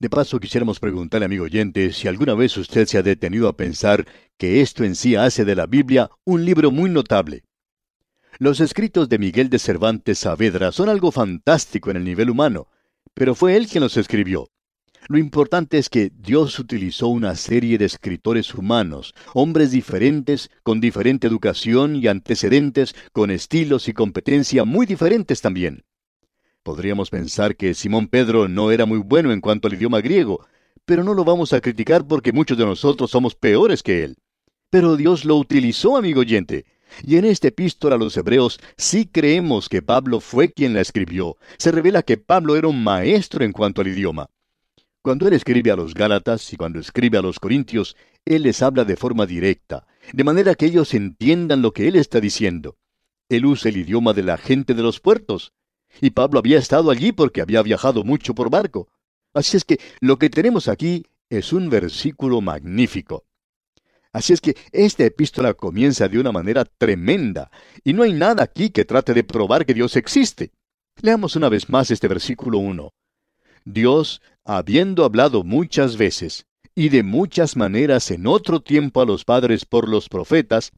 De 0.00 0.08
paso, 0.08 0.38
quisiéramos 0.38 0.78
preguntarle, 0.78 1.26
amigo 1.26 1.42
oyente, 1.42 1.92
si 1.92 2.06
alguna 2.06 2.34
vez 2.34 2.56
usted 2.56 2.86
se 2.86 2.98
ha 2.98 3.02
detenido 3.02 3.48
a 3.48 3.56
pensar 3.56 4.06
que 4.36 4.60
esto 4.60 4.84
en 4.84 4.94
sí 4.94 5.16
hace 5.16 5.44
de 5.44 5.56
la 5.56 5.66
Biblia 5.66 6.08
un 6.24 6.44
libro 6.44 6.70
muy 6.70 6.88
notable. 6.88 7.42
Los 8.38 8.60
escritos 8.60 9.08
de 9.08 9.18
Miguel 9.18 9.50
de 9.50 9.58
Cervantes 9.58 10.20
Saavedra 10.20 10.70
son 10.70 10.88
algo 10.88 11.10
fantástico 11.10 11.90
en 11.90 11.96
el 11.96 12.04
nivel 12.04 12.30
humano, 12.30 12.68
pero 13.12 13.34
fue 13.34 13.56
él 13.56 13.66
quien 13.66 13.82
los 13.82 13.96
escribió. 13.96 14.52
Lo 15.08 15.18
importante 15.18 15.78
es 15.78 15.88
que 15.88 16.12
Dios 16.14 16.60
utilizó 16.60 17.08
una 17.08 17.34
serie 17.34 17.76
de 17.76 17.86
escritores 17.86 18.54
humanos, 18.54 19.16
hombres 19.34 19.72
diferentes, 19.72 20.48
con 20.62 20.80
diferente 20.80 21.26
educación 21.26 21.96
y 21.96 22.06
antecedentes, 22.06 22.94
con 23.10 23.32
estilos 23.32 23.88
y 23.88 23.94
competencia 23.94 24.64
muy 24.64 24.86
diferentes 24.86 25.40
también. 25.40 25.82
Podríamos 26.68 27.08
pensar 27.08 27.56
que 27.56 27.72
Simón 27.72 28.08
Pedro 28.08 28.46
no 28.46 28.70
era 28.70 28.84
muy 28.84 28.98
bueno 28.98 29.32
en 29.32 29.40
cuanto 29.40 29.68
al 29.68 29.72
idioma 29.72 30.02
griego, 30.02 30.46
pero 30.84 31.02
no 31.02 31.14
lo 31.14 31.24
vamos 31.24 31.54
a 31.54 31.62
criticar 31.62 32.06
porque 32.06 32.30
muchos 32.30 32.58
de 32.58 32.66
nosotros 32.66 33.10
somos 33.10 33.34
peores 33.34 33.82
que 33.82 34.04
él. 34.04 34.18
Pero 34.68 34.98
Dios 34.98 35.24
lo 35.24 35.36
utilizó, 35.36 35.96
amigo 35.96 36.20
oyente. 36.20 36.66
Y 37.02 37.16
en 37.16 37.24
esta 37.24 37.48
epístola 37.48 37.94
a 37.94 37.98
los 37.98 38.14
Hebreos 38.18 38.60
sí 38.76 39.06
creemos 39.06 39.70
que 39.70 39.80
Pablo 39.80 40.20
fue 40.20 40.52
quien 40.52 40.74
la 40.74 40.82
escribió. 40.82 41.38
Se 41.56 41.72
revela 41.72 42.02
que 42.02 42.18
Pablo 42.18 42.54
era 42.54 42.68
un 42.68 42.84
maestro 42.84 43.46
en 43.46 43.52
cuanto 43.52 43.80
al 43.80 43.88
idioma. 43.88 44.28
Cuando 45.00 45.26
él 45.26 45.32
escribe 45.32 45.70
a 45.70 45.76
los 45.76 45.94
Gálatas 45.94 46.52
y 46.52 46.58
cuando 46.58 46.80
escribe 46.80 47.16
a 47.16 47.22
los 47.22 47.40
Corintios, 47.40 47.96
él 48.26 48.42
les 48.42 48.60
habla 48.60 48.84
de 48.84 48.96
forma 48.96 49.24
directa, 49.24 49.86
de 50.12 50.22
manera 50.22 50.54
que 50.54 50.66
ellos 50.66 50.92
entiendan 50.92 51.62
lo 51.62 51.72
que 51.72 51.88
él 51.88 51.96
está 51.96 52.20
diciendo. 52.20 52.76
Él 53.30 53.46
usa 53.46 53.70
el 53.70 53.78
idioma 53.78 54.12
de 54.12 54.22
la 54.22 54.36
gente 54.36 54.74
de 54.74 54.82
los 54.82 55.00
puertos. 55.00 55.54
Y 56.00 56.10
Pablo 56.10 56.38
había 56.38 56.58
estado 56.58 56.90
allí 56.90 57.12
porque 57.12 57.40
había 57.40 57.62
viajado 57.62 58.04
mucho 58.04 58.34
por 58.34 58.50
barco. 58.50 58.88
Así 59.34 59.56
es 59.56 59.64
que 59.64 59.78
lo 60.00 60.18
que 60.18 60.30
tenemos 60.30 60.68
aquí 60.68 61.06
es 61.30 61.52
un 61.52 61.70
versículo 61.70 62.40
magnífico. 62.40 63.24
Así 64.12 64.32
es 64.32 64.40
que 64.40 64.56
esta 64.72 65.04
epístola 65.04 65.54
comienza 65.54 66.08
de 66.08 66.18
una 66.18 66.32
manera 66.32 66.64
tremenda, 66.64 67.50
y 67.84 67.92
no 67.92 68.02
hay 68.02 68.12
nada 68.12 68.42
aquí 68.42 68.70
que 68.70 68.84
trate 68.84 69.12
de 69.12 69.22
probar 69.22 69.66
que 69.66 69.74
Dios 69.74 69.96
existe. 69.96 70.50
Leamos 71.02 71.36
una 71.36 71.48
vez 71.48 71.68
más 71.68 71.90
este 71.90 72.08
versículo 72.08 72.58
1. 72.58 72.92
Dios, 73.64 74.22
habiendo 74.44 75.04
hablado 75.04 75.44
muchas 75.44 75.96
veces 75.96 76.46
y 76.74 76.88
de 76.88 77.02
muchas 77.02 77.56
maneras 77.56 78.10
en 78.10 78.26
otro 78.26 78.60
tiempo 78.60 79.02
a 79.02 79.06
los 79.06 79.24
padres 79.24 79.66
por 79.66 79.88
los 79.88 80.08
profetas, 80.08 80.72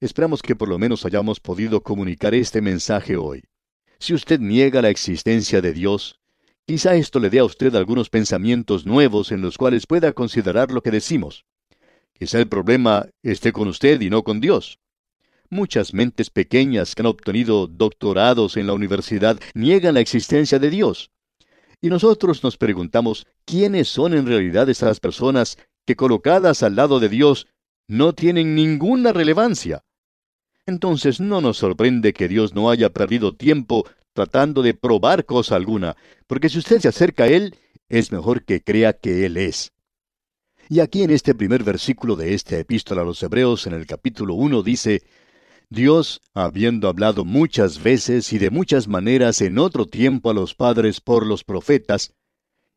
esperamos 0.00 0.40
que 0.40 0.56
por 0.56 0.68
lo 0.68 0.78
menos 0.78 1.04
hayamos 1.04 1.40
podido 1.40 1.82
comunicar 1.82 2.34
este 2.34 2.62
mensaje 2.62 3.16
hoy. 3.16 3.44
Si 4.00 4.14
usted 4.14 4.38
niega 4.38 4.80
la 4.80 4.90
existencia 4.90 5.60
de 5.60 5.72
Dios, 5.72 6.20
quizá 6.66 6.94
esto 6.94 7.18
le 7.18 7.30
dé 7.30 7.40
a 7.40 7.44
usted 7.44 7.74
algunos 7.74 8.10
pensamientos 8.10 8.86
nuevos 8.86 9.32
en 9.32 9.40
los 9.40 9.58
cuales 9.58 9.86
pueda 9.86 10.12
considerar 10.12 10.70
lo 10.70 10.82
que 10.82 10.92
decimos. 10.92 11.44
Quizá 12.12 12.38
el 12.38 12.48
problema 12.48 13.08
esté 13.22 13.52
con 13.52 13.68
usted 13.68 14.00
y 14.00 14.08
no 14.08 14.22
con 14.22 14.40
Dios. 14.40 14.78
Muchas 15.50 15.94
mentes 15.94 16.30
pequeñas 16.30 16.94
que 16.94 17.02
han 17.02 17.06
obtenido 17.06 17.66
doctorados 17.66 18.56
en 18.56 18.66
la 18.66 18.74
universidad 18.74 19.40
niegan 19.54 19.94
la 19.94 20.00
existencia 20.00 20.58
de 20.58 20.70
Dios. 20.70 21.10
Y 21.80 21.88
nosotros 21.88 22.42
nos 22.44 22.56
preguntamos 22.56 23.26
quiénes 23.44 23.88
son 23.88 24.14
en 24.14 24.26
realidad 24.26 24.68
esas 24.68 25.00
personas 25.00 25.58
que 25.86 25.96
colocadas 25.96 26.62
al 26.62 26.76
lado 26.76 27.00
de 27.00 27.08
Dios 27.08 27.46
no 27.88 28.12
tienen 28.12 28.54
ninguna 28.54 29.12
relevancia. 29.12 29.84
Entonces 30.68 31.18
no 31.18 31.40
nos 31.40 31.56
sorprende 31.56 32.12
que 32.12 32.28
Dios 32.28 32.54
no 32.54 32.68
haya 32.68 32.90
perdido 32.90 33.34
tiempo 33.34 33.86
tratando 34.12 34.60
de 34.60 34.74
probar 34.74 35.24
cosa 35.24 35.56
alguna, 35.56 35.96
porque 36.26 36.50
si 36.50 36.58
usted 36.58 36.78
se 36.78 36.88
acerca 36.88 37.24
a 37.24 37.28
Él, 37.28 37.56
es 37.88 38.12
mejor 38.12 38.44
que 38.44 38.62
crea 38.62 38.92
que 38.92 39.24
Él 39.24 39.38
es. 39.38 39.72
Y 40.68 40.80
aquí 40.80 41.02
en 41.04 41.10
este 41.10 41.34
primer 41.34 41.64
versículo 41.64 42.16
de 42.16 42.34
esta 42.34 42.58
epístola 42.58 43.00
a 43.00 43.04
los 43.06 43.22
Hebreos, 43.22 43.66
en 43.66 43.72
el 43.72 43.86
capítulo 43.86 44.34
1, 44.34 44.62
dice, 44.62 45.00
Dios, 45.70 46.20
habiendo 46.34 46.90
hablado 46.90 47.24
muchas 47.24 47.82
veces 47.82 48.30
y 48.34 48.38
de 48.38 48.50
muchas 48.50 48.88
maneras 48.88 49.40
en 49.40 49.58
otro 49.58 49.86
tiempo 49.86 50.28
a 50.28 50.34
los 50.34 50.54
padres 50.54 51.00
por 51.00 51.26
los 51.26 51.44
profetas, 51.44 52.12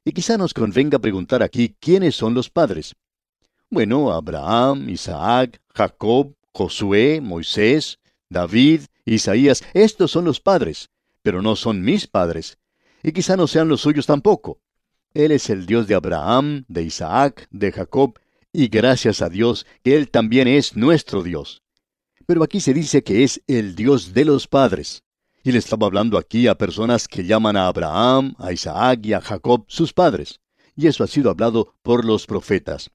y 0.05 0.13
quizá 0.13 0.37
nos 0.37 0.53
convenga 0.53 0.97
preguntar 0.97 1.43
aquí 1.43 1.75
quiénes 1.77 2.15
son 2.15 2.35
los 2.35 2.49
padres. 2.49 2.95
Bueno, 3.69 4.13
Abraham, 4.13 4.87
Isaac, 4.87 5.59
Jacob, 5.75 6.33
Josué, 6.53 7.21
Moisés, 7.21 7.99
David, 8.29 8.81
Isaías, 9.05 9.63
estos 9.73 10.11
son 10.11 10.25
los 10.25 10.39
padres, 10.39 10.89
pero 11.21 11.41
no 11.41 11.55
son 11.55 11.81
mis 11.81 12.07
padres, 12.07 12.57
y 13.03 13.11
quizá 13.11 13.35
no 13.35 13.47
sean 13.47 13.67
los 13.67 13.81
suyos 13.81 14.05
tampoco. 14.05 14.59
Él 15.13 15.31
es 15.31 15.49
el 15.49 15.65
Dios 15.65 15.87
de 15.87 15.95
Abraham, 15.95 16.65
de 16.67 16.83
Isaac, 16.83 17.47
de 17.51 17.71
Jacob, 17.71 18.19
y 18.53 18.67
gracias 18.67 19.21
a 19.21 19.29
Dios 19.29 19.65
que 19.83 19.95
Él 19.95 20.09
también 20.09 20.47
es 20.47 20.75
nuestro 20.75 21.23
Dios. 21.23 21.61
Pero 22.25 22.43
aquí 22.43 22.59
se 22.61 22.73
dice 22.73 23.03
que 23.03 23.23
es 23.23 23.41
el 23.47 23.75
Dios 23.75 24.13
de 24.13 24.25
los 24.25 24.47
padres. 24.47 25.03
Y 25.43 25.51
le 25.51 25.57
estaba 25.57 25.87
hablando 25.87 26.17
aquí 26.17 26.47
a 26.47 26.57
personas 26.57 27.07
que 27.07 27.25
llaman 27.25 27.57
a 27.57 27.67
Abraham, 27.67 28.35
a 28.37 28.53
Isaac 28.53 28.99
y 29.03 29.13
a 29.13 29.21
Jacob 29.21 29.65
sus 29.67 29.91
padres. 29.91 30.39
Y 30.75 30.87
eso 30.87 31.03
ha 31.03 31.07
sido 31.07 31.29
hablado 31.29 31.73
por 31.81 32.05
los 32.05 32.27
profetas. 32.27 32.91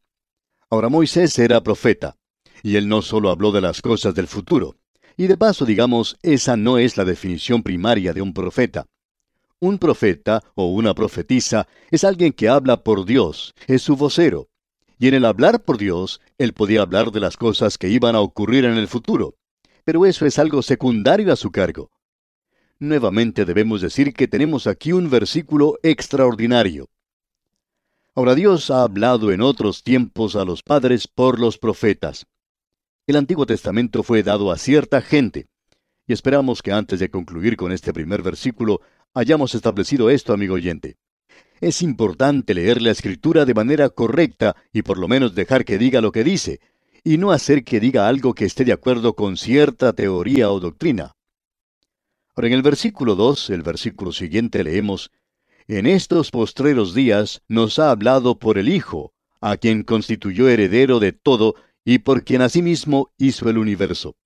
Ahora 0.71 0.89
Moisés 0.89 1.39
era 1.39 1.63
profeta, 1.63 2.17
y 2.63 2.77
él 2.77 2.89
no 2.89 3.03
solo 3.03 3.31
habló 3.31 3.53
de 3.53 3.61
las 3.61 3.83
cosas 3.83 4.15
del 4.15 4.27
futuro. 4.27 4.77
Y 5.17 5.27
de 5.27 5.37
paso, 5.37 5.65
digamos, 5.65 6.17
esa 6.23 6.57
no 6.57 6.79
es 6.79 6.97
la 6.97 7.05
definición 7.05 7.63
primaria 7.63 8.13
de 8.13 8.23
un 8.23 8.35
profeta. 8.35 8.87
Un 9.59 9.79
profeta 9.79 10.43
o 10.55 10.67
una 10.67 10.95
profetisa 10.95 11.67
es 11.91 12.05
alguien 12.05 12.33
que 12.33 12.49
habla 12.49 12.83
por 12.83 13.07
Dios, 13.07 13.55
es 13.67 13.83
su 13.83 13.97
vocero. 13.97 14.49
Y 14.99 15.09
en 15.09 15.15
el 15.15 15.25
hablar 15.25 15.63
por 15.63 15.79
Dios, 15.79 16.21
él 16.37 16.53
podía 16.53 16.83
hablar 16.83 17.11
de 17.11 17.21
las 17.21 17.37
cosas 17.37 17.79
que 17.79 17.89
iban 17.89 18.15
a 18.15 18.21
ocurrir 18.21 18.65
en 18.67 18.77
el 18.77 18.89
futuro. 18.89 19.35
Pero 19.85 20.05
eso 20.05 20.27
es 20.27 20.39
algo 20.39 20.63
secundario 20.63 21.33
a 21.33 21.37
su 21.37 21.51
cargo. 21.51 21.91
Nuevamente 22.79 23.47
debemos 23.47 23.81
decir 23.81 24.13
que 24.13 24.29
tenemos 24.29 24.67
aquí 24.67 24.93
un 24.93 25.09
versículo 25.09 25.79
extraordinario. 25.83 26.91
Ahora 28.15 28.35
Dios 28.35 28.71
ha 28.71 28.83
hablado 28.83 29.33
en 29.33 29.41
otros 29.41 29.83
tiempos 29.83 30.37
a 30.37 30.45
los 30.45 30.63
padres 30.63 31.09
por 31.09 31.39
los 31.39 31.57
profetas. 31.57 32.27
El 33.07 33.15
Antiguo 33.15 33.47
Testamento 33.47 34.03
fue 34.03 34.25
dado 34.25 34.51
a 34.51 34.59
cierta 34.59 35.01
gente. 35.01 35.47
Y 36.09 36.13
esperamos 36.13 36.61
que 36.61 36.73
antes 36.73 36.99
de 36.99 37.09
concluir 37.09 37.57
con 37.57 37.71
este 37.71 37.93
primer 37.93 38.21
versículo 38.21 38.81
hayamos 39.15 39.55
establecido 39.55 40.11
esto, 40.11 40.33
amigo 40.33 40.55
oyente. 40.55 40.97
Es 41.61 41.83
importante 41.83 42.53
leer 42.53 42.83
la 42.83 42.91
escritura 42.91 43.45
de 43.45 43.55
manera 43.55 43.91
correcta 43.91 44.57
y 44.73 44.83
por 44.83 44.99
lo 44.99 45.07
menos 45.07 45.37
dejar 45.37 45.65
que 45.65 45.79
diga 45.79 46.01
lo 46.01 46.11
que 46.11 46.25
dice, 46.25 46.59
y 47.05 47.17
no 47.19 47.31
hacer 47.31 47.63
que 47.63 47.79
diga 47.79 48.09
algo 48.09 48.35
que 48.35 48.45
esté 48.45 48.65
de 48.65 48.73
acuerdo 48.73 49.15
con 49.15 49.37
cierta 49.37 49.93
teoría 49.93 50.51
o 50.51 50.59
doctrina. 50.59 51.13
Ahora 52.35 52.49
en 52.49 52.55
el 52.55 52.63
versículo 52.63 53.15
2, 53.15 53.51
el 53.51 53.63
versículo 53.63 54.13
siguiente 54.13 54.65
leemos, 54.65 55.13
en 55.69 55.87
estos 55.87 56.33
postreros 56.33 56.93
días 56.93 57.43
nos 57.47 57.79
ha 57.79 57.93
hablado 57.93 58.39
por 58.39 58.59
el 58.59 58.69
Hijo, 58.69 59.13
a 59.41 59.57
quien 59.57 59.85
constituyó 59.85 60.49
heredero 60.49 60.99
de 60.99 61.13
todo 61.13 61.55
y 61.89 62.01
por 62.01 62.25
quien 62.25 62.43
asimismo 62.43 63.13
hizo 63.17 63.49
el 63.49 63.59
universo. 63.59 64.17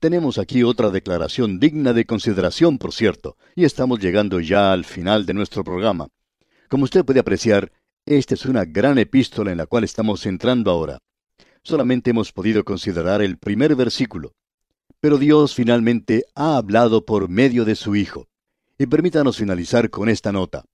Tenemos 0.00 0.38
aquí 0.38 0.62
otra 0.62 0.88
declaración 0.88 1.60
digna 1.60 1.92
de 1.92 2.06
consideración, 2.06 2.78
por 2.78 2.94
cierto, 2.94 3.36
y 3.54 3.64
estamos 3.64 4.00
llegando 4.00 4.40
ya 4.40 4.72
al 4.72 4.86
final 4.86 5.26
de 5.26 5.34
nuestro 5.34 5.62
programa. 5.62 6.08
Como 6.70 6.84
usted 6.84 7.04
puede 7.04 7.20
apreciar, 7.20 7.70
esta 8.06 8.32
es 8.32 8.46
una 8.46 8.64
gran 8.64 8.96
epístola 8.96 9.52
en 9.52 9.58
la 9.58 9.66
cual 9.66 9.84
estamos 9.84 10.24
entrando 10.24 10.70
ahora. 10.70 10.98
Solamente 11.62 12.10
hemos 12.10 12.32
podido 12.32 12.64
considerar 12.64 13.20
el 13.20 13.36
primer 13.36 13.76
versículo. 13.76 14.32
Pero 14.98 15.18
Dios 15.18 15.54
finalmente 15.54 16.24
ha 16.34 16.56
hablado 16.56 17.04
por 17.04 17.28
medio 17.28 17.66
de 17.66 17.76
su 17.76 17.94
Hijo. 17.94 18.26
Y 18.78 18.86
permítanos 18.86 19.36
finalizar 19.36 19.90
con 19.90 20.08
esta 20.08 20.32
nota. 20.32 20.64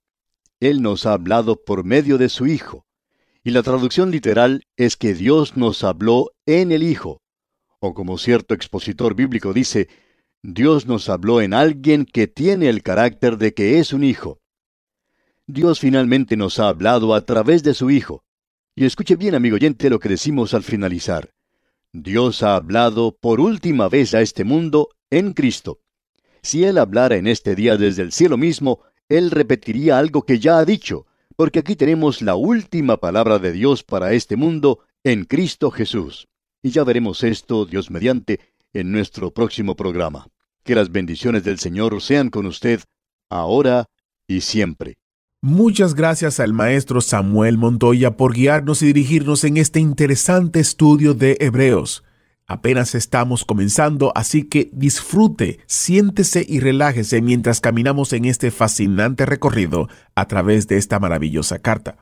Él 0.61 0.81
nos 0.81 1.05
ha 1.05 1.13
hablado 1.13 1.61
por 1.65 1.83
medio 1.83 2.17
de 2.17 2.29
su 2.29 2.47
Hijo. 2.47 2.85
Y 3.43 3.51
la 3.51 3.63
traducción 3.63 4.11
literal 4.11 4.65
es 4.77 4.95
que 4.95 5.13
Dios 5.13 5.57
nos 5.57 5.83
habló 5.83 6.31
en 6.45 6.71
el 6.71 6.83
Hijo. 6.83 7.21
O 7.79 7.93
como 7.93 8.17
cierto 8.17 8.53
expositor 8.53 9.15
bíblico 9.15 9.51
dice, 9.51 9.89
Dios 10.41 10.85
nos 10.85 11.09
habló 11.09 11.41
en 11.41 11.53
alguien 11.53 12.05
que 12.05 12.27
tiene 12.27 12.69
el 12.69 12.83
carácter 12.83 13.37
de 13.37 13.53
que 13.53 13.79
es 13.79 13.93
un 13.93 14.03
hijo. 14.03 14.39
Dios 15.47 15.79
finalmente 15.79 16.37
nos 16.37 16.59
ha 16.59 16.69
hablado 16.69 17.13
a 17.13 17.25
través 17.25 17.63
de 17.63 17.73
su 17.73 17.89
Hijo. 17.91 18.23
Y 18.75 18.85
escuche 18.85 19.17
bien, 19.17 19.35
amigo 19.35 19.55
oyente, 19.55 19.89
lo 19.89 19.99
que 19.99 20.09
decimos 20.09 20.53
al 20.53 20.63
finalizar. 20.63 21.31
Dios 21.91 22.43
ha 22.43 22.55
hablado 22.55 23.17
por 23.19 23.39
última 23.39 23.89
vez 23.89 24.13
a 24.13 24.21
este 24.21 24.45
mundo 24.45 24.89
en 25.09 25.33
Cristo. 25.33 25.79
Si 26.41 26.63
Él 26.63 26.77
hablara 26.77 27.17
en 27.17 27.27
este 27.27 27.55
día 27.55 27.77
desde 27.77 28.01
el 28.01 28.11
cielo 28.11 28.37
mismo, 28.37 28.81
Él 29.09 29.31
repetiría 29.31 29.97
algo 29.97 30.23
que 30.23 30.39
ya 30.39 30.57
ha 30.57 30.65
dicho, 30.65 31.05
porque 31.35 31.59
aquí 31.59 31.75
tenemos 31.75 32.21
la 32.21 32.35
última 32.35 32.97
palabra 32.97 33.39
de 33.39 33.51
Dios 33.51 33.83
para 33.83 34.13
este 34.13 34.35
mundo 34.35 34.79
en 35.03 35.25
Cristo 35.25 35.71
Jesús. 35.71 36.27
Y 36.61 36.71
ya 36.71 36.83
veremos 36.83 37.23
esto, 37.23 37.65
Dios 37.65 37.91
mediante, 37.91 38.39
en 38.73 38.91
nuestro 38.91 39.31
próximo 39.31 39.75
programa. 39.75 40.27
Que 40.63 40.75
las 40.75 40.91
bendiciones 40.91 41.43
del 41.43 41.59
Señor 41.59 42.01
sean 42.01 42.29
con 42.29 42.45
usted, 42.45 42.81
ahora 43.29 43.85
y 44.27 44.41
siempre. 44.41 44.97
Muchas 45.41 45.93
gracias 45.93 46.39
al 46.39 46.53
maestro 46.53 47.01
Samuel 47.01 47.57
Montoya 47.57 48.15
por 48.15 48.33
guiarnos 48.33 48.81
y 48.81 48.87
dirigirnos 48.87 49.43
en 49.43 49.57
este 49.57 49.81
interesante 49.81 50.61
estudio 50.61 51.13
de 51.13 51.35
Hebreos. 51.41 52.03
Apenas 52.45 52.93
estamos 52.93 53.45
comenzando, 53.45 54.11
así 54.15 54.43
que 54.43 54.69
disfrute, 54.73 55.59
siéntese 55.65 56.45
y 56.47 56.59
relájese 56.59 57.21
mientras 57.21 57.61
caminamos 57.61 58.11
en 58.11 58.25
este 58.25 58.51
fascinante 58.51 59.25
recorrido 59.25 59.87
a 60.13 60.27
través 60.27 60.67
de 60.67 60.77
esta 60.77 60.99
maravillosa 60.99 61.59
carta. 61.59 61.97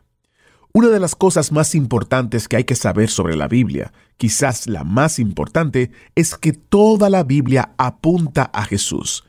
Una 0.73 0.87
de 0.87 0.99
las 0.99 1.15
cosas 1.15 1.51
más 1.51 1.75
importantes 1.75 2.47
que 2.47 2.55
hay 2.55 2.63
que 2.63 2.75
saber 2.75 3.09
sobre 3.09 3.35
la 3.35 3.47
Biblia, 3.47 3.93
quizás 4.17 4.67
la 4.67 4.83
más 4.83 5.19
importante, 5.19 5.91
es 6.15 6.35
que 6.37 6.53
toda 6.53 7.09
la 7.09 7.23
Biblia 7.23 7.73
apunta 7.77 8.43
a 8.53 8.63
Jesús. 8.63 9.25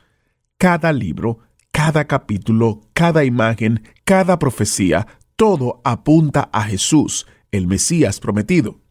Cada 0.57 0.93
libro, 0.93 1.39
cada 1.71 2.05
capítulo, 2.05 2.81
cada 2.93 3.23
imagen, 3.25 3.83
cada 4.05 4.39
profecía, 4.39 5.05
todo 5.35 5.81
apunta 5.83 6.49
a 6.53 6.63
Jesús, 6.63 7.27
el 7.51 7.67
Mesías 7.67 8.19
prometido. 8.19 8.82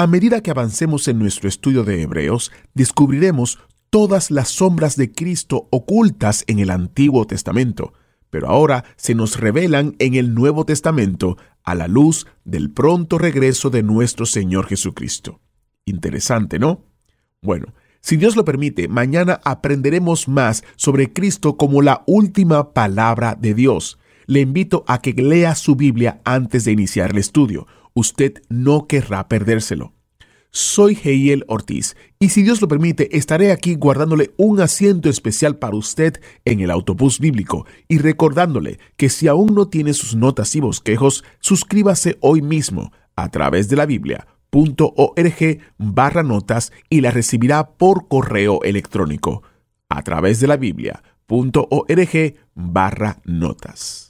A 0.00 0.06
medida 0.06 0.40
que 0.40 0.50
avancemos 0.50 1.08
en 1.08 1.18
nuestro 1.18 1.46
estudio 1.46 1.84
de 1.84 2.00
Hebreos, 2.00 2.50
descubriremos 2.72 3.58
todas 3.90 4.30
las 4.30 4.48
sombras 4.48 4.96
de 4.96 5.12
Cristo 5.12 5.68
ocultas 5.70 6.42
en 6.46 6.58
el 6.58 6.70
Antiguo 6.70 7.26
Testamento, 7.26 7.92
pero 8.30 8.48
ahora 8.48 8.86
se 8.96 9.14
nos 9.14 9.38
revelan 9.38 9.96
en 9.98 10.14
el 10.14 10.34
Nuevo 10.34 10.64
Testamento 10.64 11.36
a 11.64 11.74
la 11.74 11.86
luz 11.86 12.26
del 12.46 12.70
pronto 12.70 13.18
regreso 13.18 13.68
de 13.68 13.82
nuestro 13.82 14.24
Señor 14.24 14.68
Jesucristo. 14.68 15.42
Interesante, 15.84 16.58
¿no? 16.58 16.86
Bueno, 17.42 17.74
si 18.00 18.16
Dios 18.16 18.36
lo 18.36 18.46
permite, 18.46 18.88
mañana 18.88 19.38
aprenderemos 19.44 20.28
más 20.28 20.64
sobre 20.76 21.12
Cristo 21.12 21.58
como 21.58 21.82
la 21.82 22.04
última 22.06 22.72
palabra 22.72 23.36
de 23.38 23.52
Dios. 23.52 23.98
Le 24.24 24.40
invito 24.40 24.82
a 24.86 25.02
que 25.02 25.12
lea 25.12 25.54
su 25.54 25.76
Biblia 25.76 26.22
antes 26.24 26.64
de 26.64 26.72
iniciar 26.72 27.10
el 27.10 27.18
estudio 27.18 27.66
usted 28.00 28.42
no 28.48 28.86
querrá 28.86 29.28
perdérselo. 29.28 29.92
Soy 30.52 30.98
Heiel 31.04 31.44
Ortiz 31.46 31.96
y 32.18 32.30
si 32.30 32.42
Dios 32.42 32.60
lo 32.60 32.66
permite 32.66 33.16
estaré 33.16 33.52
aquí 33.52 33.76
guardándole 33.76 34.32
un 34.36 34.60
asiento 34.60 35.08
especial 35.08 35.58
para 35.58 35.76
usted 35.76 36.20
en 36.44 36.58
el 36.58 36.72
autobús 36.72 37.20
bíblico 37.20 37.66
y 37.86 37.98
recordándole 37.98 38.80
que 38.96 39.10
si 39.10 39.28
aún 39.28 39.54
no 39.54 39.68
tiene 39.68 39.94
sus 39.94 40.16
notas 40.16 40.56
y 40.56 40.60
bosquejos, 40.60 41.24
suscríbase 41.38 42.18
hoy 42.20 42.42
mismo 42.42 42.92
a 43.14 43.28
través 43.28 43.68
de 43.68 43.76
la 43.76 43.86
Biblia.org 43.86 45.58
barra 45.78 46.24
notas 46.24 46.72
y 46.88 47.00
la 47.00 47.12
recibirá 47.12 47.70
por 47.70 48.08
correo 48.08 48.60
electrónico 48.64 49.44
a 49.88 50.02
través 50.02 50.40
de 50.40 50.48
la 50.48 50.56
Biblia.org 50.56 52.34
barra 52.54 53.20
notas. 53.24 54.09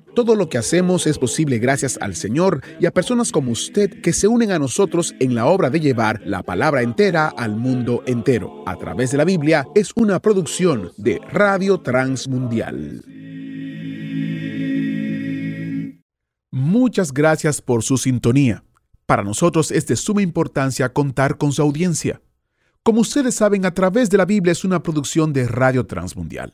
Todo 0.13 0.35
lo 0.35 0.49
que 0.49 0.57
hacemos 0.57 1.07
es 1.07 1.17
posible 1.17 1.57
gracias 1.59 1.97
al 2.01 2.15
Señor 2.15 2.61
y 2.81 2.85
a 2.85 2.91
personas 2.91 3.31
como 3.31 3.51
usted 3.51 4.01
que 4.01 4.11
se 4.11 4.27
unen 4.27 4.51
a 4.51 4.59
nosotros 4.59 5.15
en 5.19 5.35
la 5.35 5.45
obra 5.45 5.69
de 5.69 5.79
llevar 5.79 6.21
la 6.25 6.43
palabra 6.43 6.81
entera 6.81 7.29
al 7.29 7.55
mundo 7.55 8.03
entero. 8.05 8.63
A 8.65 8.75
través 8.75 9.11
de 9.11 9.17
la 9.17 9.23
Biblia 9.23 9.65
es 9.73 9.91
una 9.95 10.19
producción 10.19 10.91
de 10.97 11.21
Radio 11.31 11.79
Transmundial. 11.79 13.05
Muchas 16.51 17.13
gracias 17.13 17.61
por 17.61 17.81
su 17.81 17.97
sintonía. 17.97 18.65
Para 19.05 19.23
nosotros 19.23 19.71
es 19.71 19.87
de 19.87 19.95
suma 19.95 20.21
importancia 20.21 20.91
contar 20.91 21.37
con 21.37 21.53
su 21.53 21.61
audiencia. 21.61 22.21
Como 22.83 22.99
ustedes 23.01 23.35
saben, 23.35 23.65
a 23.65 23.73
través 23.73 24.09
de 24.09 24.17
la 24.17 24.25
Biblia 24.25 24.51
es 24.51 24.65
una 24.65 24.83
producción 24.83 25.31
de 25.31 25.47
Radio 25.47 25.85
Transmundial. 25.85 26.53